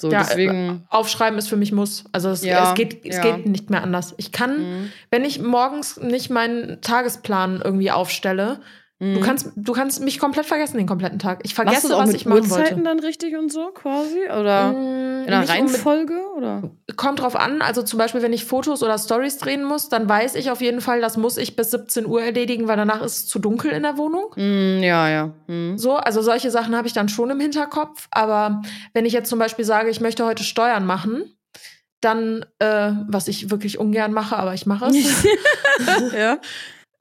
[0.00, 0.86] So, Ja, deswegen.
[0.88, 2.04] Aufschreiben ist für mich Muss.
[2.12, 3.22] Also es, Ja, es, geht, es ja.
[3.22, 4.14] geht nicht mehr anders.
[4.16, 4.92] Ich kann, Mhm.
[5.10, 8.60] wenn ich morgens nicht meinen Tagesplan irgendwie aufstelle,
[9.00, 9.20] du, Mhm.
[9.20, 11.40] kannst, du kannst mich komplett vergessen den kompletten Tag.
[11.42, 12.82] Ich vergesse, auch was mit ich machen Uhrzeiten wollte.
[12.84, 14.24] dann richtig und so quasi?
[14.26, 16.14] Oder Mm, in einer Reihenfolge?
[16.36, 16.70] Oder?
[16.96, 17.60] Kommt drauf an.
[17.62, 20.80] Also zum Beispiel, wenn ich Fotos oder Stories drehen muss, dann weiß ich auf jeden
[20.80, 23.82] Fall, das muss ich bis 17 Uhr erledigen, weil danach ist es zu dunkel in
[23.82, 24.26] der Wohnung.
[24.36, 25.30] Mm, ja, ja.
[25.48, 25.76] Mhm.
[25.76, 28.06] So, also solche Sachen habe ich dann schon im Hinterkopf.
[28.10, 31.24] Aber wenn ich jetzt zum Beispiel sage, ich möchte heute Steuern machen,
[32.00, 34.94] dann, äh, was ich wirklich ungern mache, aber ich mache es,
[36.16, 36.38] ja.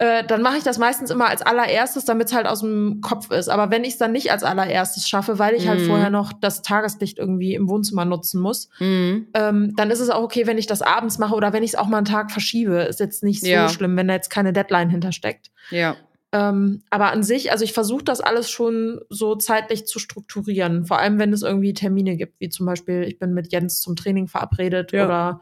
[0.04, 3.32] Äh, dann mache ich das meistens immer als allererstes, damit es halt aus dem Kopf
[3.32, 3.48] ist.
[3.48, 5.86] Aber wenn ich es dann nicht als allererstes schaffe, weil ich halt Mhm.
[5.86, 9.28] vorher noch das Tageslicht irgendwie im Wohnzimmer nutzen muss, Mhm.
[9.34, 11.76] ähm, dann ist es auch okay, wenn ich das abends mache oder wenn ich es
[11.76, 12.82] auch mal einen Tag verschiebe.
[12.82, 13.70] Ist jetzt nicht so Ja.
[13.70, 15.52] schlimm, wenn da jetzt keine Deadline hintersteckt.
[15.72, 15.96] Ja.
[16.34, 20.86] Ähm, aber an sich, also ich versuche das alles schon so zeitlich zu strukturieren.
[20.86, 23.96] Vor allem, wenn es irgendwie Termine gibt, wie zum Beispiel, ich bin mit Jens zum
[23.96, 25.06] Training verabredet Ja.
[25.06, 25.42] oder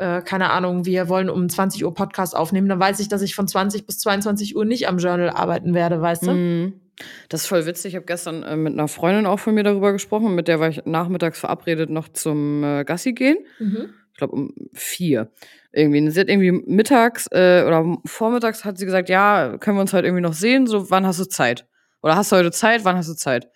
[0.00, 3.34] äh, keine Ahnung, wir wollen um 20 Uhr Podcast aufnehmen, dann weiß ich, dass ich
[3.34, 6.32] von 20 bis 22 Uhr nicht am Journal arbeiten werde, weißt du?
[6.32, 6.80] Mhm.
[7.28, 7.92] Das ist voll witzig.
[7.92, 10.34] Ich habe gestern äh, mit einer Freundin auch von mir darüber gesprochen.
[10.34, 13.38] Mit der war ich nachmittags verabredet noch zum äh, Gassi gehen.
[13.58, 13.90] Mhm.
[14.12, 15.30] Ich glaube um vier.
[15.72, 16.10] Irgendwie.
[16.10, 20.06] Sie hat irgendwie mittags äh, oder vormittags hat sie gesagt, ja, können wir uns heute
[20.06, 20.66] irgendwie noch sehen?
[20.66, 21.66] So, wann hast du Zeit?
[22.02, 22.84] Oder hast du heute Zeit?
[22.84, 23.48] Wann hast du Zeit?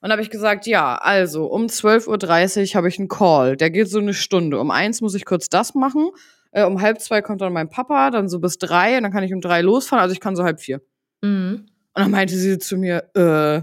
[0.00, 3.56] Und dann habe ich gesagt, ja, also um 12.30 Uhr habe ich einen Call.
[3.56, 4.58] Der geht so eine Stunde.
[4.58, 6.10] Um eins muss ich kurz das machen.
[6.52, 9.22] Äh, um halb zwei kommt dann mein Papa, dann so bis drei, und dann kann
[9.22, 10.80] ich um drei losfahren, also ich kann so halb vier.
[11.22, 11.66] Mhm.
[11.94, 13.62] Und dann meinte sie zu mir, äh,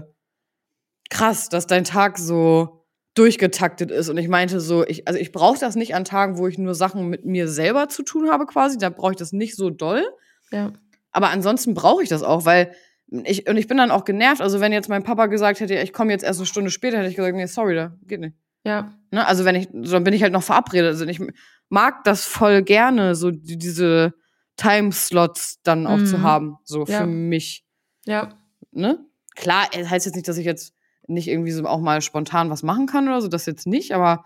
[1.10, 4.08] krass, dass dein Tag so durchgetaktet ist.
[4.08, 6.74] Und ich meinte so, ich, also ich brauche das nicht an Tagen, wo ich nur
[6.74, 8.78] Sachen mit mir selber zu tun habe, quasi.
[8.78, 10.04] Da brauche ich das nicht so doll.
[10.52, 10.72] Ja.
[11.10, 12.72] Aber ansonsten brauche ich das auch, weil
[13.10, 14.40] ich, und ich bin dann auch genervt.
[14.40, 17.08] Also, wenn jetzt mein Papa gesagt hätte, ich komme jetzt erst eine Stunde später, hätte
[17.08, 18.36] ich gesagt, nee, sorry, da geht nicht.
[18.64, 18.92] Ja.
[19.10, 19.26] Ne?
[19.26, 20.88] Also, wenn ich, dann bin ich halt noch verabredet.
[20.88, 21.20] Also, ich
[21.68, 24.14] mag das voll gerne, so die, diese
[24.56, 26.06] Timeslots dann auch Mhm.
[26.06, 27.00] zu haben, so Ja.
[27.00, 27.64] für mich.
[28.06, 28.30] Ja.
[28.72, 28.98] Ne?
[29.36, 30.74] Klar, es heißt jetzt nicht, dass ich jetzt
[31.06, 34.24] nicht irgendwie so auch mal spontan was machen kann oder so, das jetzt nicht, aber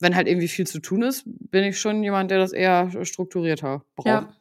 [0.00, 3.84] wenn halt irgendwie viel zu tun ist, bin ich schon jemand, der das eher strukturierter
[3.96, 4.06] braucht.
[4.06, 4.32] Ja.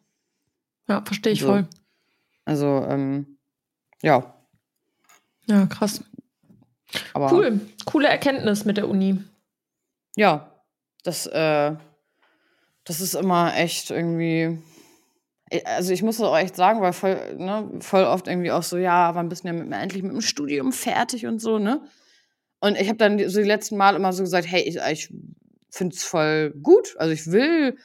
[0.87, 1.47] Ja, verstehe ich So.
[1.47, 1.67] voll.
[2.45, 3.32] Also, ähm,
[4.03, 4.35] ja,
[5.47, 6.03] Ja, krass.
[7.13, 7.31] aber.
[7.31, 7.59] Cool.
[7.85, 9.17] Coole Erkenntnis mit der Uni.
[10.15, 10.51] Ja,
[11.03, 11.75] das, äh,
[12.83, 14.59] das ist immer echt irgendwie.
[15.65, 18.77] Also ich muss das auch echt sagen, weil voll, ne, voll oft irgendwie auch so,
[18.77, 21.81] ja, wann bist du denn mit, endlich mit dem Studium fertig und so, ne?
[22.59, 25.13] Und ich habe dann so die letzten Mal immer so gesagt, hey, ich, ich
[25.69, 26.95] finde es voll gut.
[26.97, 27.77] Also ich will,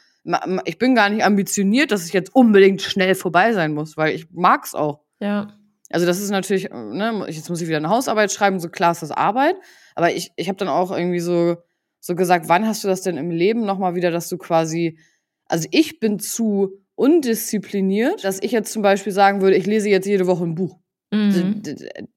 [0.64, 4.28] ich bin gar nicht ambitioniert, dass es jetzt unbedingt schnell vorbei sein muss, weil ich
[4.30, 5.00] mag's auch.
[5.20, 5.57] Ja.
[5.90, 9.02] Also das ist natürlich, ne, jetzt muss ich wieder eine Hausarbeit schreiben, so klar ist
[9.02, 9.56] das Arbeit.
[9.94, 11.56] Aber ich, ich habe dann auch irgendwie so,
[12.00, 14.98] so gesagt, wann hast du das denn im Leben nochmal wieder, dass du quasi,
[15.46, 20.06] also ich bin zu undiszipliniert, dass ich jetzt zum Beispiel sagen würde, ich lese jetzt
[20.06, 20.78] jede Woche ein Buch.
[21.10, 21.62] Mhm.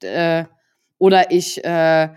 [0.04, 0.46] Äh,
[0.98, 2.10] Oder ich äh,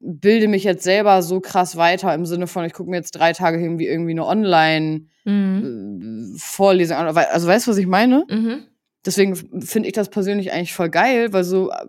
[0.00, 3.32] bilde mich jetzt selber so krass weiter im Sinne von, ich gucke mir jetzt drei
[3.32, 5.08] Tage irgendwie irgendwie eine Mhm.
[5.24, 7.16] Online-Vorlesung an.
[7.16, 8.24] Also weißt du, was ich meine?
[8.28, 8.64] Mhm.
[9.04, 11.86] Deswegen finde ich das persönlich eigentlich voll geil, weil so äh,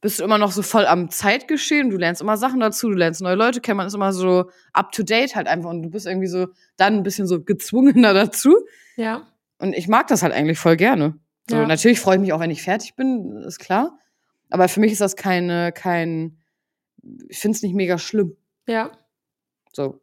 [0.00, 3.20] bist du immer noch so voll am Zeitgeschehen, du lernst immer Sachen dazu, du lernst
[3.20, 6.06] neue Leute kennen, man ist immer so up to date halt einfach und du bist
[6.06, 8.56] irgendwie so dann ein bisschen so gezwungener dazu.
[8.96, 9.26] Ja.
[9.58, 11.18] Und ich mag das halt eigentlich voll gerne.
[11.50, 11.66] So, Ja.
[11.66, 13.98] natürlich freue ich mich auch, wenn ich fertig bin, ist klar.
[14.50, 16.38] Aber für mich ist das keine, kein,
[17.28, 18.36] ich finde es nicht mega schlimm.
[18.66, 18.90] Ja.
[19.72, 20.00] So.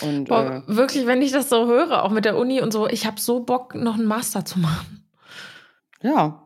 [0.00, 3.06] Und Boah, wirklich, wenn ich das so höre, auch mit der Uni und so, ich
[3.06, 5.07] habe so Bock, noch einen Master zu machen.
[6.02, 6.44] Ja.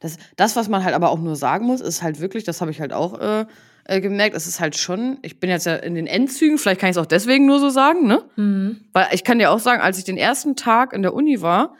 [0.00, 2.70] Das, das, was man halt aber auch nur sagen muss, ist halt wirklich, das habe
[2.70, 3.46] ich halt auch äh,
[3.84, 6.90] äh, gemerkt, es ist halt schon, ich bin jetzt ja in den Endzügen, vielleicht kann
[6.90, 8.22] ich es auch deswegen nur so sagen, ne?
[8.36, 8.84] Mhm.
[8.92, 11.74] Weil ich kann dir auch sagen, als ich den ersten Tag in der Uni war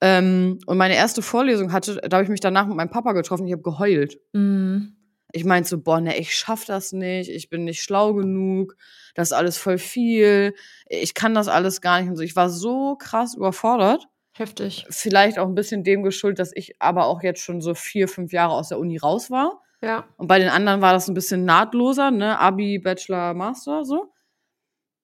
[0.00, 3.46] ähm, und meine erste Vorlesung hatte, da habe ich mich danach mit meinem Papa getroffen,
[3.46, 4.18] ich habe geheult.
[4.32, 4.94] Mhm.
[5.32, 8.76] Ich meinte so, boah, ne, ich schaff das nicht, ich bin nicht schlau genug,
[9.14, 10.54] das ist alles voll viel,
[10.86, 12.22] ich kann das alles gar nicht und so.
[12.22, 14.06] Ich war so krass überfordert.
[14.38, 14.86] Heftig.
[14.88, 18.32] Vielleicht auch ein bisschen dem geschuldet, dass ich aber auch jetzt schon so vier, fünf
[18.32, 19.60] Jahre aus der Uni raus war.
[19.82, 20.04] Ja.
[20.16, 22.38] Und bei den anderen war das ein bisschen nahtloser, ne?
[22.38, 24.12] Abi, Bachelor, Master, so.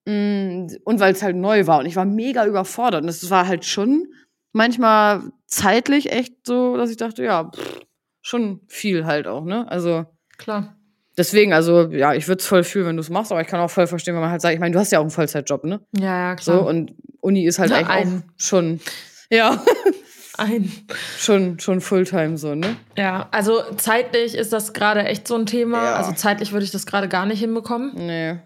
[0.05, 3.03] Mm, Und weil es halt neu war und ich war mega überfordert.
[3.03, 4.07] Und es war halt schon
[4.53, 7.81] manchmal zeitlich echt so, dass ich dachte, ja, pff,
[8.21, 9.69] schon viel halt auch, ne?
[9.69, 10.05] Also
[10.37, 10.75] Klar.
[11.17, 13.59] deswegen, also ja, ich würde es voll fühlen, wenn du es machst, aber ich kann
[13.59, 15.63] auch voll verstehen, wenn man halt sagt, ich meine, du hast ja auch einen Vollzeitjob,
[15.65, 15.81] ne?
[15.97, 16.57] Ja, ja, klar.
[16.59, 18.23] So, und Uni ist halt eigentlich einen.
[18.23, 18.79] auch schon,
[19.35, 19.61] ja,
[20.37, 20.71] Ein.
[21.17, 22.75] schon, schon Fulltime so, ne?
[22.97, 25.83] Ja, also zeitlich ist das gerade echt so ein Thema.
[25.83, 25.95] Ja.
[25.95, 27.91] Also zeitlich würde ich das gerade gar nicht hinbekommen.
[27.95, 28.39] Nee,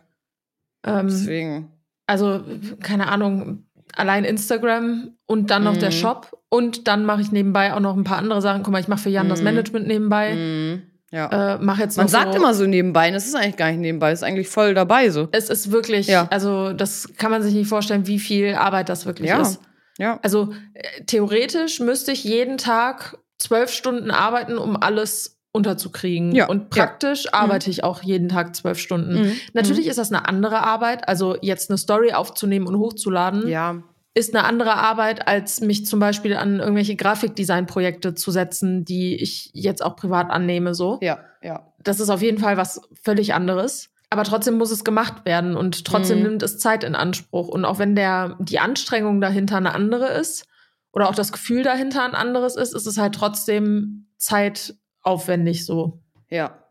[0.86, 1.72] Ähm, deswegen.
[2.06, 2.42] also,
[2.84, 5.94] keine Ahnung, allein Instagram und dann noch der Mhm.
[5.94, 6.38] Shop.
[6.50, 8.64] Und dann mache ich nebenbei auch noch ein paar andere Sachen.
[8.64, 9.46] Guck mal, ich mache für Jan das Mhm.
[9.46, 10.34] Management nebenbei.
[10.36, 10.82] Mhm.
[11.12, 11.56] Ja.
[11.56, 13.80] Äh, mache jetzt Man noch sagt so, immer so nebenbei, das ist eigentlich gar nicht
[13.80, 15.28] nebenbei, das ist eigentlich voll dabei so.
[15.32, 16.28] Es ist wirklich, Ja.
[16.30, 19.42] also das kann man sich nicht vorstellen, wie viel Arbeit das wirklich Ja.
[19.42, 19.60] ist.
[20.00, 20.20] Ja.
[20.24, 26.34] Also äh, theoretisch müsste ich jeden Tag zwölf Stunden arbeiten, um alles unterzukriegen.
[26.34, 26.86] Ja, Und ja.
[26.86, 29.22] praktisch arbeite ich auch jeden Tag zwölf Stunden.
[29.22, 29.32] Mhm.
[29.54, 31.08] Natürlich ist das eine andere Arbeit.
[31.08, 33.82] Also jetzt eine Story aufzunehmen und hochzuladen, Ja.
[34.14, 39.50] ist eine andere Arbeit, als mich zum Beispiel an irgendwelche Grafikdesign-Projekte zu setzen, die ich
[39.54, 40.76] jetzt auch privat annehme.
[40.76, 41.00] So.
[41.02, 41.74] Ja, ja.
[41.84, 43.90] Das ist auf jeden Fall was völlig anderes.
[44.10, 46.24] Aber trotzdem muss es gemacht werden und trotzdem Mhm.
[46.24, 47.48] nimmt es Zeit in Anspruch.
[47.48, 50.46] Und auch wenn der, die Anstrengung dahinter eine andere ist
[50.92, 56.02] oder auch das Gefühl dahinter ein anderes ist, ist es halt trotzdem zeitaufwendig so.
[56.30, 56.64] Ja.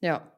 [0.00, 0.30] Ja.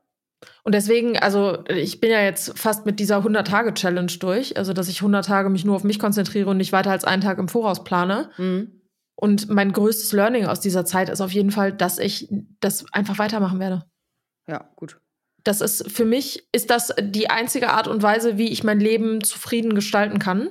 [0.63, 5.01] Und deswegen, also ich bin ja jetzt fast mit dieser 100-Tage-Challenge durch, also dass ich
[5.01, 7.85] 100 Tage mich nur auf mich konzentriere und nicht weiter als einen Tag im Voraus
[7.85, 8.31] plane.
[8.37, 8.81] Mhm.
[9.15, 12.29] Und mein größtes Learning aus dieser Zeit ist auf jeden Fall, dass ich
[12.61, 13.85] das einfach weitermachen werde.
[14.47, 15.01] Ja, gut.
[15.47, 19.23] Das ist für mich ist das die einzige Art und Weise, wie ich mein Leben
[19.23, 20.51] zufrieden gestalten kann.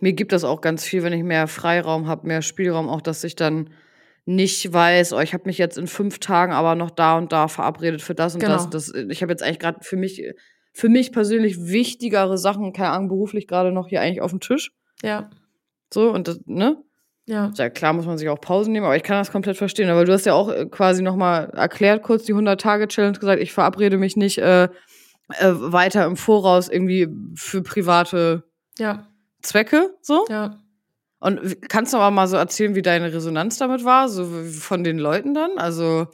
[0.00, 3.24] Mir gibt das auch ganz viel, wenn ich mehr Freiraum habe, mehr Spielraum, auch dass
[3.24, 3.70] ich dann
[4.24, 7.48] nicht weiß, oh, ich habe mich jetzt in fünf Tagen aber noch da und da
[7.48, 8.54] verabredet für das und Genau.
[8.54, 8.70] das.
[8.70, 8.92] das.
[9.08, 10.22] Ich habe jetzt eigentlich gerade für mich,
[10.72, 14.70] für mich persönlich wichtigere Sachen, keine Ahnung, beruflich gerade noch hier eigentlich auf dem Tisch.
[15.02, 15.30] Ja.
[15.92, 16.76] So, und das, ne?
[17.26, 17.52] Ja.
[17.56, 19.90] Ja, klar muss man sich auch Pausen nehmen, aber ich kann das komplett verstehen.
[19.90, 23.96] Aber du hast ja auch äh, quasi nochmal erklärt, kurz die 100-Tage-Challenge gesagt, ich verabrede
[23.96, 24.68] mich nicht äh, äh,
[25.40, 28.44] weiter im Voraus irgendwie für private
[28.78, 29.08] Ja.
[29.42, 30.24] Zwecke, so.
[30.28, 30.60] Ja.
[31.18, 34.98] Und kannst du aber mal so erzählen, wie deine Resonanz damit war, so von den
[34.98, 35.58] Leuten dann?
[35.58, 36.06] Also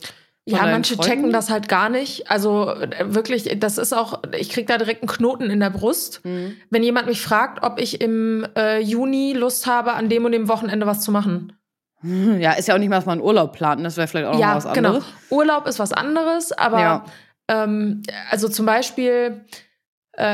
[0.45, 1.11] Ja, manche Freunden?
[1.11, 2.29] checken das halt gar nicht.
[2.31, 6.21] Also äh, wirklich, das ist auch, ich krieg da direkt einen Knoten in der Brust.
[6.25, 10.49] Wenn jemand mich fragt, ob ich im äh, Juni Lust habe, an dem und dem
[10.49, 11.53] Wochenende was zu machen.
[12.03, 13.85] ja, ist ja auch nicht mal, dass man Urlaub plant.
[13.85, 14.89] Das wäre vielleicht auch noch ja, was genau.
[14.89, 15.05] anderes.
[15.31, 17.05] Urlaub ist was anderes, aber Ja.
[17.49, 19.45] ähm, also zum Beispiel,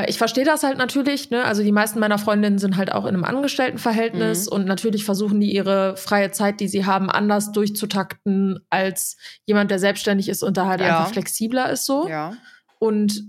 [0.09, 1.45] ich verstehe das halt natürlich, ne?
[1.45, 4.51] Also die meisten meiner Freundinnen sind halt auch in einem Angestelltenverhältnis Mhm.
[4.53, 9.15] und natürlich versuchen die ihre freie Zeit, die sie haben, anders durchzutakten als
[9.45, 10.87] jemand, der selbstständig ist und da halt Ja.
[10.99, 12.07] einfach flexibler ist so.
[12.09, 12.33] Ja.
[12.77, 13.23] Und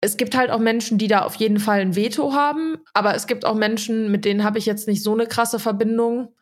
[0.00, 3.26] es gibt halt auch Menschen, die da auf jeden Fall ein Veto haben, aber es
[3.26, 6.34] gibt auch Menschen, mit denen habe ich jetzt nicht so eine krasse Verbindung.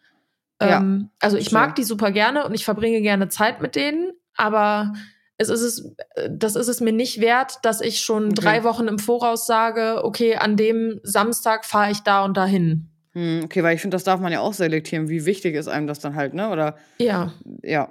[0.63, 4.13] Ja, Ähm, also ich mag die super gerne und ich verbringe gerne Zeit mit denen,
[4.37, 4.93] aber
[5.37, 8.35] es ist es, äh, das ist es mir nicht wert, dass ich schon Okay.
[8.35, 12.89] drei Wochen im Voraus sage, okay, an dem Samstag fahre ich da und dahin.
[13.13, 15.09] Hm, okay, weil ich finde, das darf man ja auch selektieren.
[15.09, 16.51] Wie wichtig ist einem das dann halt, ne?
[16.51, 17.33] Oder Ja.
[17.63, 17.89] ja.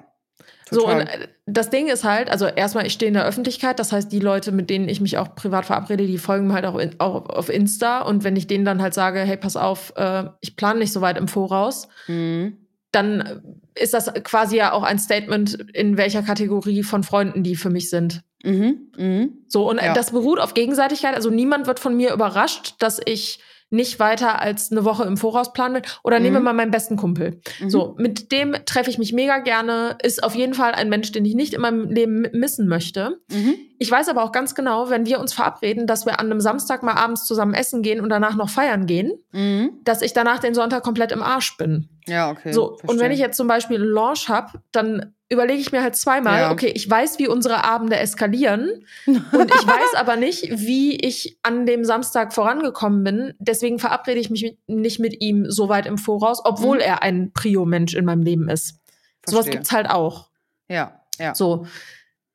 [0.69, 1.21] So, und Total.
[1.21, 4.19] äh, das Ding ist halt, also erstmal, ich stehe in der Öffentlichkeit, das heißt, die
[4.19, 7.29] Leute, mit denen ich mich auch privat verabrede, die folgen mir halt auch, in, auch
[7.29, 8.01] auf Insta.
[8.01, 11.01] Und wenn ich denen dann halt sage, hey, pass auf, äh, ich plane nicht so
[11.01, 12.57] weit im Voraus, Hm.
[12.91, 17.69] dann ist das quasi ja auch ein Statement, in welcher Kategorie von Freunden die für
[17.69, 18.21] mich sind.
[18.43, 18.91] Mhm.
[18.97, 19.37] Mhm.
[19.47, 19.93] So, und Ja.
[19.93, 21.15] das beruht auf Gegenseitigkeit.
[21.15, 25.51] Also niemand wird von mir überrascht, dass ich nicht weiter als eine Woche im Voraus
[25.51, 25.81] planen will.
[26.03, 26.23] Oder Mhm.
[26.23, 27.41] nehmen wir mal meinen besten Kumpel.
[27.59, 27.69] Mhm.
[27.71, 29.97] So, mit dem treffe ich mich mega gerne.
[30.03, 33.17] Ist auf jeden Fall ein Mensch, den ich nicht in meinem Leben mi- missen möchte.
[33.31, 33.55] Mhm.
[33.83, 36.83] Ich weiß aber auch ganz genau, wenn wir uns verabreden, dass wir an einem Samstag
[36.83, 39.71] mal abends zusammen essen gehen und danach noch feiern gehen, Mhm.
[39.83, 41.89] dass ich danach den Sonntag komplett im Arsch bin.
[42.07, 42.53] Ja, okay.
[42.53, 45.97] So, und wenn ich jetzt zum Beispiel einen Launch habe, dann überlege ich mir halt
[45.97, 46.51] zweimal, Ja.
[46.51, 51.65] okay, ich weiß, wie unsere Abende eskalieren und ich weiß aber nicht, wie ich an
[51.65, 53.33] dem Samstag vorangekommen bin.
[53.39, 56.83] Deswegen verabrede ich mich nicht mit ihm so weit im Voraus, obwohl Mhm.
[56.83, 58.79] er ein Prio-Mensch in meinem Leben ist.
[59.25, 59.51] Sowas Verstehe.
[59.55, 60.29] gibt's halt auch.
[60.69, 61.35] Ja, ja.
[61.35, 61.67] So.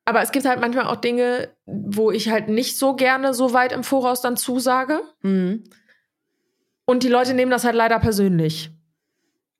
[0.09, 3.71] Aber es gibt halt manchmal auch Dinge, wo ich halt nicht so gerne so weit
[3.71, 5.01] im Voraus dann zusage.
[5.21, 5.65] Mhm.
[6.85, 8.71] Und die Leute nehmen das halt leider persönlich.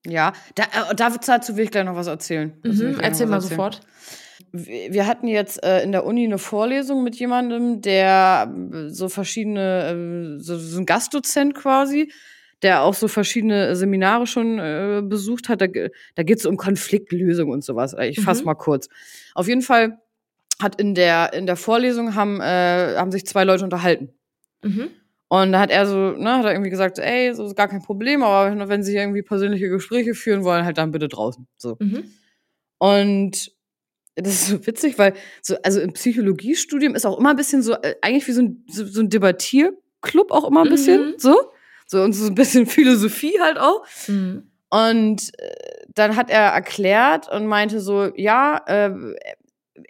[0.07, 2.53] Ja, da, äh, dazu will ich gleich noch was erzählen.
[2.63, 3.57] Mhm, gleich erzähl noch mal was erzählen.
[3.57, 3.81] sofort.
[4.51, 10.38] Wir hatten jetzt äh, in der Uni eine Vorlesung mit jemandem, der äh, so verschiedene,
[10.39, 12.12] äh, so, so ein Gastdozent quasi,
[12.63, 15.62] der auch so verschiedene Seminare schon äh, besucht hat.
[15.62, 17.95] Da, da geht es um Konfliktlösung und sowas.
[18.01, 18.45] Ich fasse Mhm.
[18.47, 18.89] mal kurz.
[19.35, 19.99] Auf jeden Fall
[20.62, 24.10] hat in der, in der Vorlesung haben, äh, haben sich zwei Leute unterhalten.
[24.63, 24.89] Mhm.
[25.30, 27.84] Und da hat er so, ne, hat er irgendwie gesagt, ey, so ist gar kein
[27.84, 31.48] Problem, aber wenn sie irgendwie persönliche Gespräche führen wollen, halt dann bitte draußen.
[31.58, 31.78] So.
[31.80, 32.04] Mhm.
[32.80, 33.52] Und
[34.15, 37.74] das ist so witzig, weil so, also im Psychologiestudium ist auch immer ein bisschen so,
[37.74, 41.13] äh, eigentlich wie so ein, so, so ein Debattierclub auch immer ein bisschen, Mhm.
[41.17, 41.36] so.
[41.86, 43.86] So und so ein bisschen Philosophie halt auch.
[44.08, 44.52] Mhm.
[44.69, 48.91] Und äh, dann hat er erklärt und meinte so, ja, äh,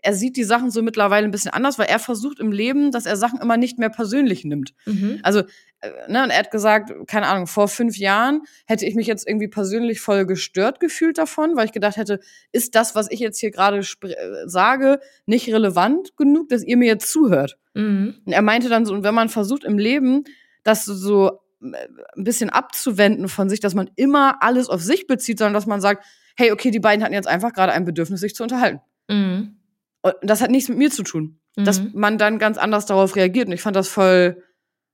[0.02, 3.06] er sieht die Sachen so mittlerweile ein bisschen anders, weil er versucht im Leben, dass
[3.06, 4.74] er Sachen immer nicht mehr persönlich nimmt.
[4.86, 5.20] Mhm.
[5.24, 5.40] Also,
[5.82, 9.28] äh, ne, und er hat gesagt, keine Ahnung, vor fünf Jahren hätte ich mich jetzt
[9.28, 12.20] irgendwie persönlich voll gestört gefühlt davon, weil ich gedacht hätte,
[12.52, 14.16] ist das, was ich jetzt hier gerade äh,
[14.48, 17.58] sage, nicht relevant genug, dass ihr mir jetzt zuhört?
[17.74, 18.16] Mhm.
[18.26, 20.24] Und er meinte dann so, und wenn man versucht im Leben,
[20.64, 25.40] das so äh, ein bisschen abzuwenden von sich, dass man immer alles auf sich bezieht,
[25.40, 28.34] sondern dass man sagt, hey, okay, die beiden hatten jetzt einfach gerade ein Bedürfnis, sich
[28.34, 28.80] zu unterhalten.
[29.10, 29.59] Mhm.
[30.02, 31.40] Und das hat nichts mit mir zu tun.
[31.56, 31.92] Dass Mhm.
[31.94, 33.48] man dann ganz anders darauf reagiert.
[33.48, 34.44] Und ich fand das voll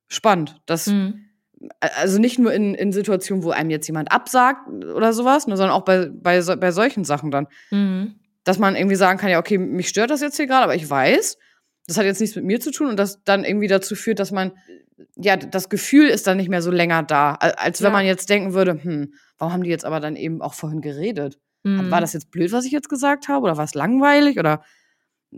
[0.07, 0.61] spannend.
[0.65, 1.21] Dass, Mhm.
[1.79, 5.75] Also nicht nur in, in Situationen, wo einem jetzt jemand absagt oder sowas, ne, sondern
[5.75, 7.47] auch bei, bei, bei solchen Sachen dann.
[7.71, 8.15] Mhm.
[8.43, 10.87] Dass man irgendwie sagen kann, ja, okay, mich stört das jetzt hier gerade, aber ich
[10.87, 11.37] weiß,
[11.87, 14.31] das hat jetzt nichts mit mir zu tun und das dann irgendwie dazu führt, dass
[14.31, 14.51] man,
[15.15, 17.93] ja, das Gefühl ist dann nicht mehr so länger da, als wenn Ja.
[17.93, 21.39] man jetzt denken würde, hm, warum haben die jetzt aber dann eben auch vorhin geredet?
[21.63, 21.89] Mhm.
[21.89, 24.61] War das jetzt blöd, was ich jetzt gesagt habe oder war es langweilig oder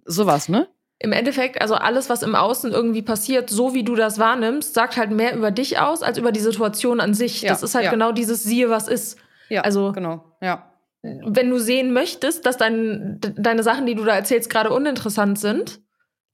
[0.06, 0.68] sowas, ne?
[1.00, 4.98] Im Endeffekt, also alles, was im Außen irgendwie passiert, so wie du das wahrnimmst, sagt
[4.98, 7.43] halt mehr über dich aus als über die Situation an sich.
[7.43, 7.91] Ja, das ist halt ja.
[7.91, 9.18] genau dieses Siehe, was ist.
[9.50, 10.72] Ja, Also- genau, ja.
[11.04, 15.38] Wenn du sehen möchtest, dass dein, de- deine Sachen, die du da erzählst, gerade uninteressant
[15.39, 15.80] sind,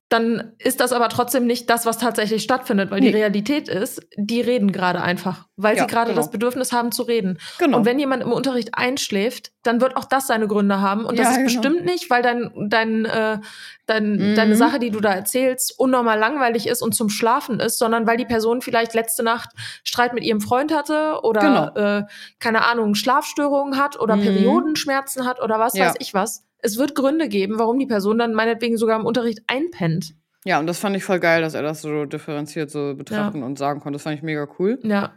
[0.10, 3.10] dann ist das aber trotzdem nicht das, was tatsächlich stattfindet, weil Nee.
[3.12, 6.22] die Realität ist, die reden gerade einfach, weil Ja, sie gerade genau.
[6.22, 7.40] das Bedürfnis haben zu reden.
[7.58, 7.78] Genau.
[7.78, 11.06] Und wenn jemand im Unterricht einschläft, dann wird auch das seine Gründe haben.
[11.06, 11.62] Und das Ja, ist genau.
[11.62, 13.40] bestimmt nicht, weil dein, dein, äh,
[13.88, 14.36] dein, Mhm.
[14.36, 18.18] deine Sache, die du da erzählst, unnormal langweilig ist und zum Schlafen ist, sondern weil
[18.18, 19.50] die Person vielleicht letzte Nacht
[19.84, 21.98] Streit mit ihrem Freund hatte oder Genau.
[22.00, 22.04] äh,
[22.40, 24.22] keine Ahnung, Schlafstörungen hat oder Mhm.
[24.22, 25.88] Periodenschmerzen hat oder was Ja.
[25.88, 26.44] weiß ich was.
[26.64, 30.16] Es wird Gründe geben, warum die Person dann meinetwegen sogar im Unterricht einpennt.
[30.46, 33.58] ja, und das fand ich voll geil, dass er das so differenziert so betrachten und
[33.60, 33.96] sagen konnte.
[33.98, 34.80] Das fand ich mega cool.
[34.84, 35.14] Ja,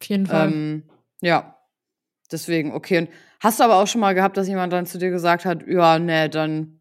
[0.00, 0.48] auf jeden Fall.
[0.52, 0.82] Ähm,
[1.20, 1.56] ja.
[2.30, 2.98] Deswegen, okay.
[2.98, 3.08] Und
[3.40, 5.98] hast du aber auch schon mal gehabt, dass jemand dann zu dir gesagt hat, ja,
[5.98, 6.80] nee, dann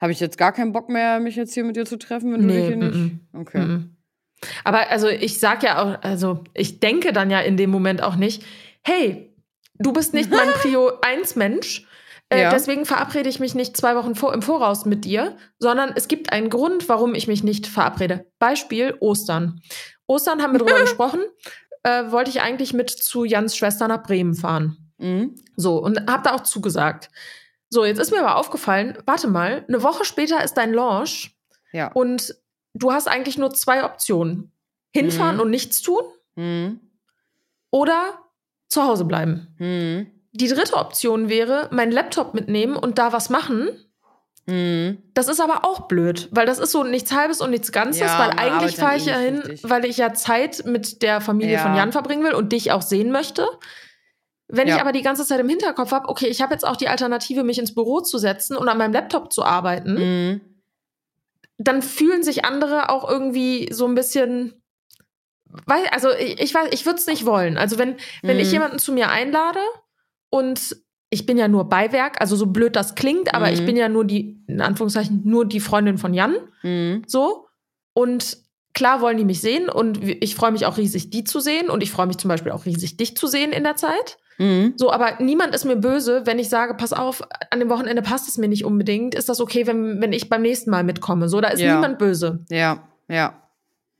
[0.00, 2.40] habe ich jetzt gar keinen Bock mehr, mich jetzt hier mit dir zu treffen, wenn
[2.40, 2.94] du Nee, dich hier nicht.
[2.94, 3.60] mm, Okay.
[3.64, 3.96] Mhm.
[4.64, 8.16] Aber also ich sag ja auch, also ich denke dann ja in dem Moment auch
[8.16, 8.42] nicht,
[8.82, 9.32] hey,
[9.78, 11.86] du bist nicht mein Prio 1 Mensch.
[12.30, 12.50] Äh, Ja.
[12.50, 16.32] Deswegen verabrede ich mich nicht zwei Wochen vor, im Voraus mit dir, sondern es gibt
[16.32, 18.26] einen Grund, warum ich mich nicht verabrede.
[18.38, 19.60] Beispiel Ostern.
[20.06, 21.20] Ostern haben wir drüber gesprochen.
[21.82, 24.92] Äh, wollte ich eigentlich mit zu Jans Schwester nach Bremen fahren.
[24.98, 25.34] Mhm.
[25.56, 27.10] So, und hab da auch zugesagt.
[27.68, 31.36] So, jetzt ist mir aber aufgefallen, warte mal, eine Woche später ist dein Launch
[31.72, 31.90] Ja.
[31.92, 32.34] und
[32.72, 34.50] du hast eigentlich nur zwei Optionen.
[34.92, 35.42] Hinfahren Mhm.
[35.42, 36.02] und nichts tun
[36.36, 36.80] Mhm.
[37.70, 38.18] oder
[38.68, 40.12] zu Hause bleiben.
[40.36, 43.68] Die dritte Option wäre, meinen Laptop mitnehmen und da was machen.
[44.46, 44.98] Mhm.
[45.14, 48.18] Das ist aber auch blöd, weil das ist so nichts Halbes und nichts Ganzes, Ja,
[48.18, 49.70] weil eigentlich fahre dann ich eh ja hin, richtig.
[49.70, 51.62] weil ich ja Zeit mit der Familie Ja.
[51.62, 53.46] von Jan verbringen will und dich auch sehen möchte.
[54.48, 54.80] Wenn ich Ja.
[54.82, 57.58] aber die ganze Zeit im Hinterkopf habe, okay, ich habe jetzt auch die Alternative, mich
[57.58, 60.40] ins Büro zu setzen und an meinem Laptop zu arbeiten, Mhm.
[61.56, 64.60] dann fühlen sich andere auch irgendwie so ein bisschen.
[65.66, 67.56] Weil, also ich, ich weiß, ich würde es nicht wollen.
[67.56, 68.52] Also wenn, wenn ich Mhm.
[68.54, 69.60] jemanden zu mir einlade
[70.38, 70.76] und
[71.10, 73.66] ich bin ja nur Beiwerk, also so blöd das klingt, aber ich Mhm.
[73.66, 77.02] bin ja nur die, in Anführungszeichen, nur die Freundin von Jan, Mhm.
[77.06, 77.46] so.
[77.92, 78.38] Und
[78.72, 81.82] klar wollen die mich sehen und ich freue mich auch riesig, die zu sehen und
[81.84, 84.18] ich freue mich zum Beispiel auch riesig, dich zu sehen in der Zeit.
[84.38, 84.72] Mhm.
[84.76, 87.22] So, aber niemand ist mir böse, wenn ich sage, pass auf,
[87.52, 89.14] an dem Wochenende passt es mir nicht unbedingt.
[89.14, 91.28] Ist das okay, wenn, wenn ich beim nächsten Mal mitkomme?
[91.28, 91.76] So, da ist Ja.
[91.76, 92.44] niemand böse.
[92.50, 93.40] Ja, ja.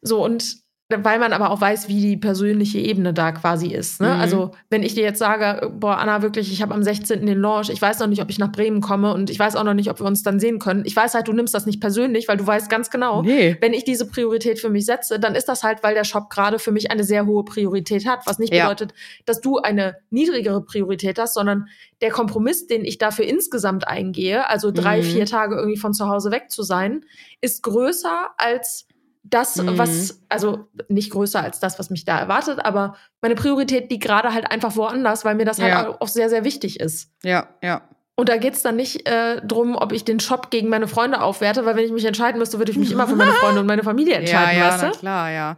[0.03, 4.03] So, und weil man aber auch weiß, wie die persönliche Ebene da quasi ist.
[4.03, 4.14] Ne?
[4.14, 4.20] Mhm.
[4.20, 7.24] Also, wenn ich dir jetzt sage, boah, Anna, wirklich, ich habe am 16.
[7.24, 9.64] den Launch, ich weiß noch nicht, ob ich nach Bremen komme und ich weiß auch
[9.64, 10.82] noch nicht, ob wir uns dann sehen können.
[10.85, 13.57] Ich weiß halt, du nimmst das nicht persönlich, weil du weißt ganz genau, Nee.
[13.62, 16.59] wenn ich diese Priorität für mich setze, dann ist das halt, weil der Shop gerade
[16.59, 18.26] für mich eine sehr hohe Priorität hat.
[18.26, 18.64] Was nicht Ja.
[18.64, 18.93] bedeutet,
[19.24, 21.66] dass du eine niedrigere Priorität hast, sondern
[22.03, 25.03] der Kompromiss, den ich dafür insgesamt eingehe, also drei, Mhm.
[25.05, 27.07] vier Tage irgendwie von zu Hause weg zu sein,
[27.41, 28.87] ist größer als
[29.25, 29.79] das, Mhm.
[29.79, 34.33] was, also nicht größer als das, was mich da erwartet, aber meine Priorität liegt gerade
[34.35, 35.97] halt einfach woanders, weil mir das halt Ja.
[35.99, 37.11] auch sehr, sehr wichtig ist.
[37.22, 37.83] Ja, ja.
[38.16, 41.64] Und da geht's dann nicht äh, drum, ob ich den Shop gegen meine Freunde aufwerte,
[41.66, 43.83] weil wenn ich mich entscheiden müsste, würde ich mich immer für meine Freunde und meine
[43.83, 44.99] Familie Ja, entscheiden, ja, weißt na du?
[44.99, 45.57] klar, ja.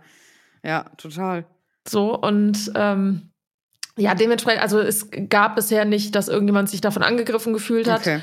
[0.64, 1.44] Ja, total.
[1.86, 3.30] So, und ähm,
[3.98, 8.00] ja, dementsprechend, also es gab bisher nicht, dass irgendjemand sich davon angegriffen gefühlt hat.
[8.00, 8.20] Okay.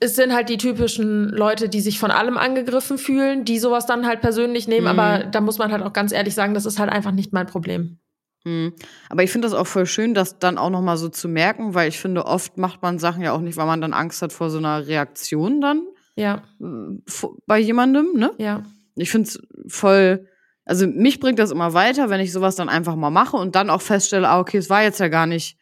[0.00, 4.06] Es sind halt die typischen Leute, die sich von allem angegriffen fühlen, die sowas dann
[4.06, 4.98] halt persönlich nehmen, Mhm.
[4.98, 7.46] aber da muss man halt auch ganz ehrlich sagen, das ist halt einfach nicht mein
[7.46, 7.98] Problem.
[8.46, 8.74] Hm.
[9.08, 11.72] Aber ich finde das auch voll schön, das dann auch noch mal so zu merken,
[11.74, 14.34] weil ich finde, oft macht man Sachen ja auch nicht, weil man dann Angst hat
[14.34, 15.82] vor so einer Reaktion dann
[16.16, 18.32] Ja, äh, bei jemandem, ne?
[18.36, 18.62] ja,
[18.96, 20.28] Ich finde es voll,
[20.66, 23.70] also mich bringt das immer weiter, wenn ich sowas dann einfach mal mache und dann
[23.70, 25.56] auch feststelle, ah, okay, es war jetzt ja gar nicht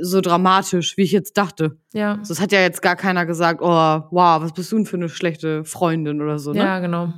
[0.00, 1.78] so dramatisch, wie ich jetzt dachte.
[1.92, 2.16] ja.
[2.16, 4.96] Also, es hat ja jetzt gar keiner gesagt, oh, wow, was bist du denn für
[4.96, 6.58] eine schlechte Freundin oder so, ne?
[6.58, 7.12] Ja, genau.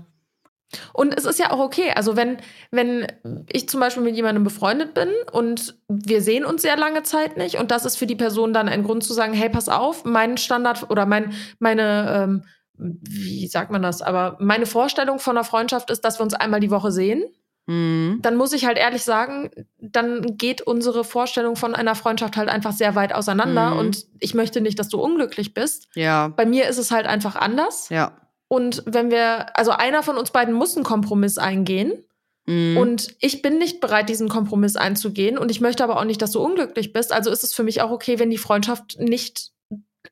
[0.92, 1.92] Und es ist ja auch okay.
[1.94, 2.38] Also wenn,
[2.70, 3.06] wenn
[3.52, 7.58] ich zum Beispiel mit jemandem befreundet bin und wir sehen uns sehr lange Zeit nicht
[7.58, 10.36] und das ist für die Person dann ein Grund zu sagen, hey, pass auf, mein
[10.36, 12.42] Standard oder mein, meine, ähm,
[12.76, 16.60] wie sagt man das, aber meine Vorstellung von einer Freundschaft ist, dass wir uns einmal
[16.60, 17.24] die Woche sehen.
[17.66, 18.18] Mhm.
[18.20, 22.72] Dann muss ich halt ehrlich sagen, dann geht unsere Vorstellung von einer Freundschaft halt einfach
[22.72, 23.78] sehr weit auseinander Mhm.
[23.78, 25.88] und ich möchte nicht, dass du unglücklich bist.
[25.94, 27.88] Ja, Bei mir ist es halt einfach anders.
[27.88, 28.16] ja.
[28.46, 32.04] Und wenn wir, also einer von uns beiden muss einen Kompromiss eingehen.
[32.46, 32.76] Mhm.
[32.76, 35.38] Und ich bin nicht bereit, diesen Kompromiss einzugehen.
[35.38, 37.10] Und ich möchte aber auch nicht, dass du unglücklich bist.
[37.10, 39.50] Also ist es für mich auch okay, wenn die Freundschaft nicht